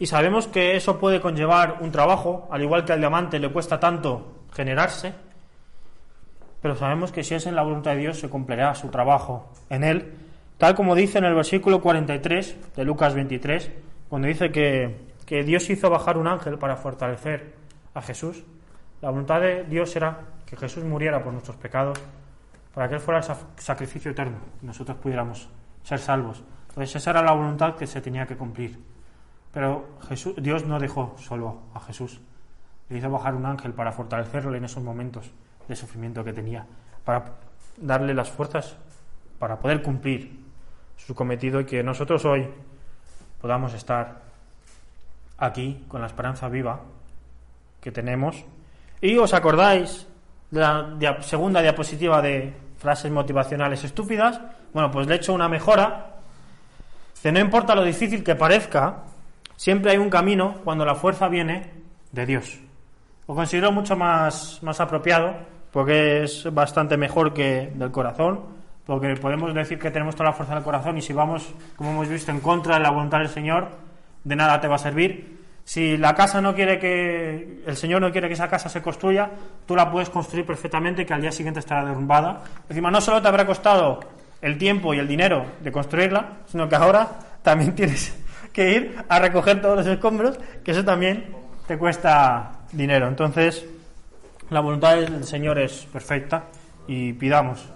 Y 0.03 0.05
sabemos 0.05 0.49
que 0.49 0.75
eso 0.75 0.99
puede 0.99 1.21
conllevar 1.21 1.77
un 1.79 1.89
trabajo, 1.89 2.49
al 2.51 2.61
igual 2.61 2.83
que 2.83 2.91
al 2.91 2.99
diamante 2.99 3.39
le 3.39 3.49
cuesta 3.49 3.79
tanto 3.79 4.33
generarse, 4.53 5.13
pero 6.61 6.75
sabemos 6.75 7.13
que 7.13 7.23
si 7.23 7.35
es 7.35 7.45
en 7.45 7.55
la 7.55 7.61
voluntad 7.63 7.91
de 7.91 7.99
Dios 7.99 8.19
se 8.19 8.27
cumplirá 8.27 8.75
su 8.75 8.89
trabajo 8.89 9.53
en 9.69 9.85
él, 9.85 10.13
tal 10.57 10.75
como 10.75 10.93
dice 10.93 11.19
en 11.19 11.23
el 11.23 11.33
versículo 11.35 11.79
43 11.79 12.75
de 12.75 12.83
Lucas 12.83 13.13
23, 13.15 13.71
cuando 14.09 14.27
dice 14.27 14.51
que, 14.51 15.07
que 15.25 15.41
Dios 15.43 15.69
hizo 15.69 15.89
bajar 15.89 16.17
un 16.17 16.27
ángel 16.27 16.57
para 16.57 16.75
fortalecer 16.75 17.53
a 17.93 18.01
Jesús. 18.01 18.43
La 19.01 19.09
voluntad 19.09 19.39
de 19.39 19.63
Dios 19.63 19.95
era 19.95 20.19
que 20.45 20.57
Jesús 20.57 20.83
muriera 20.83 21.23
por 21.23 21.31
nuestros 21.31 21.55
pecados, 21.55 21.97
para 22.73 22.89
que 22.89 22.95
Él 22.95 22.99
fuera 22.99 23.19
el 23.19 23.23
sa- 23.23 23.37
sacrificio 23.55 24.11
eterno, 24.11 24.39
y 24.61 24.65
nosotros 24.65 24.97
pudiéramos 24.97 25.47
ser 25.81 25.99
salvos. 25.99 26.43
Entonces 26.71 26.93
esa 26.97 27.11
era 27.11 27.21
la 27.23 27.31
voluntad 27.31 27.75
que 27.77 27.87
se 27.87 28.01
tenía 28.01 28.25
que 28.25 28.35
cumplir. 28.35 28.91
Pero 29.53 29.85
Jesús, 30.09 30.33
Dios 30.37 30.65
no 30.65 30.79
dejó 30.79 31.15
solo 31.19 31.59
a 31.73 31.79
Jesús. 31.79 32.19
Le 32.89 32.97
hizo 32.97 33.09
bajar 33.09 33.35
un 33.35 33.45
ángel 33.45 33.73
para 33.73 33.91
fortalecerle 33.91 34.57
en 34.57 34.65
esos 34.65 34.83
momentos 34.83 35.31
de 35.67 35.75
sufrimiento 35.75 36.23
que 36.23 36.33
tenía, 36.33 36.65
para 37.05 37.33
darle 37.77 38.13
las 38.13 38.29
fuerzas 38.29 38.75
para 39.39 39.59
poder 39.59 39.81
cumplir 39.81 40.39
su 40.95 41.13
cometido 41.13 41.59
y 41.59 41.65
que 41.65 41.83
nosotros 41.83 42.23
hoy 42.25 42.47
podamos 43.41 43.73
estar 43.73 44.21
aquí 45.37 45.83
con 45.89 46.01
la 46.01 46.07
esperanza 46.07 46.47
viva 46.47 46.79
que 47.81 47.91
tenemos. 47.91 48.45
Y 49.01 49.17
os 49.17 49.33
acordáis 49.33 50.07
de 50.49 50.61
la 50.61 51.21
segunda 51.21 51.61
diapositiva 51.61 52.21
de 52.21 52.53
frases 52.77 53.11
motivacionales 53.11 53.83
estúpidas. 53.83 54.39
Bueno, 54.73 54.89
pues 54.91 55.07
le 55.07 55.15
he 55.15 55.17
hecho 55.17 55.33
una 55.33 55.49
mejora. 55.49 56.15
Que 57.21 57.31
no 57.31 57.39
importa 57.39 57.75
lo 57.75 57.83
difícil 57.83 58.23
que 58.23 58.35
parezca, 58.35 59.03
siempre 59.55 59.91
hay 59.91 59.97
un 59.97 60.09
camino 60.09 60.57
cuando 60.63 60.85
la 60.85 60.95
fuerza 60.95 61.27
viene 61.27 61.71
de 62.11 62.25
Dios. 62.25 62.59
Lo 63.27 63.35
considero 63.35 63.71
mucho 63.71 63.95
más, 63.95 64.61
más 64.61 64.79
apropiado 64.79 65.33
porque 65.73 66.23
es 66.23 66.47
bastante 66.53 66.97
mejor 66.97 67.33
que 67.33 67.71
del 67.73 67.91
corazón, 67.91 68.41
porque 68.85 69.15
podemos 69.15 69.53
decir 69.55 69.79
que 69.79 69.89
tenemos 69.89 70.15
toda 70.15 70.29
la 70.29 70.35
fuerza 70.35 70.53
del 70.53 70.63
corazón 70.63 70.97
y 70.97 71.01
si 71.01 71.13
vamos, 71.13 71.51
como 71.75 71.91
hemos 71.91 72.07
visto, 72.07 72.31
en 72.31 72.41
contra 72.41 72.75
de 72.75 72.81
la 72.81 72.91
voluntad 72.91 73.17
del 73.17 73.29
Señor, 73.29 73.69
de 74.23 74.35
nada 74.35 74.61
te 74.61 74.67
va 74.67 74.75
a 74.75 74.79
servir. 74.79 75.41
Si 75.63 75.97
la 75.97 76.13
casa 76.13 76.41
no 76.41 76.53
quiere 76.53 76.77
que, 76.77 77.63
el 77.65 77.75
Señor 77.75 78.01
no 78.01 78.11
quiere 78.11 78.27
que 78.27 78.35
esa 78.35 78.49
casa 78.49 78.69
se 78.69 78.83
construya, 78.83 79.31
tú 79.65 79.75
la 79.75 79.89
puedes 79.89 80.09
construir 80.09 80.45
perfectamente 80.45 81.05
que 81.05 81.13
al 81.13 81.21
día 81.21 81.31
siguiente 81.31 81.59
estará 81.59 81.85
derrumbada. 81.85 82.43
Encima, 82.69 82.91
no 82.91 83.01
solo 83.01 83.21
te 83.21 83.29
habrá 83.29 83.45
costado 83.47 84.01
el 84.41 84.57
tiempo 84.59 84.93
y 84.93 84.99
el 84.99 85.07
dinero 85.07 85.45
de 85.61 85.71
construirla, 85.71 86.39
sino 86.45 86.69
que 86.69 86.75
ahora 86.75 87.07
también 87.41 87.73
tienes 87.73 88.22
que 88.53 88.71
ir 88.71 88.95
a 89.09 89.19
recoger 89.19 89.61
todos 89.61 89.77
los 89.77 89.87
escombros, 89.87 90.39
que 90.63 90.71
eso 90.71 90.85
también 90.85 91.35
te 91.67 91.77
cuesta 91.77 92.51
dinero. 92.71 93.07
Entonces, 93.07 93.65
la 94.49 94.59
voluntad 94.59 94.95
del 94.95 95.23
Señor 95.23 95.59
es 95.59 95.85
perfecta 95.91 96.45
y 96.87 97.13
pidamos 97.13 97.67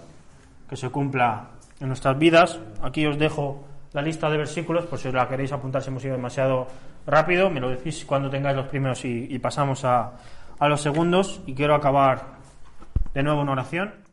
que 0.68 0.76
se 0.76 0.88
cumpla 0.90 1.48
en 1.80 1.88
nuestras 1.88 2.18
vidas. 2.18 2.58
Aquí 2.82 3.04
os 3.06 3.18
dejo 3.18 3.64
la 3.92 4.02
lista 4.02 4.30
de 4.30 4.36
versículos, 4.36 4.86
por 4.86 4.98
si 4.98 5.10
la 5.10 5.28
queréis 5.28 5.52
apuntar 5.52 5.82
si 5.82 5.88
hemos 5.88 6.04
ido 6.04 6.14
demasiado 6.14 6.68
rápido, 7.06 7.50
me 7.50 7.60
lo 7.60 7.70
decís 7.70 8.04
cuando 8.04 8.28
tengáis 8.30 8.56
los 8.56 8.68
primeros 8.68 9.04
y, 9.04 9.26
y 9.30 9.38
pasamos 9.38 9.84
a, 9.84 10.12
a 10.58 10.68
los 10.68 10.80
segundos. 10.80 11.40
Y 11.46 11.54
quiero 11.54 11.74
acabar 11.74 12.22
de 13.14 13.22
nuevo 13.22 13.42
en 13.42 13.48
oración. 13.48 14.07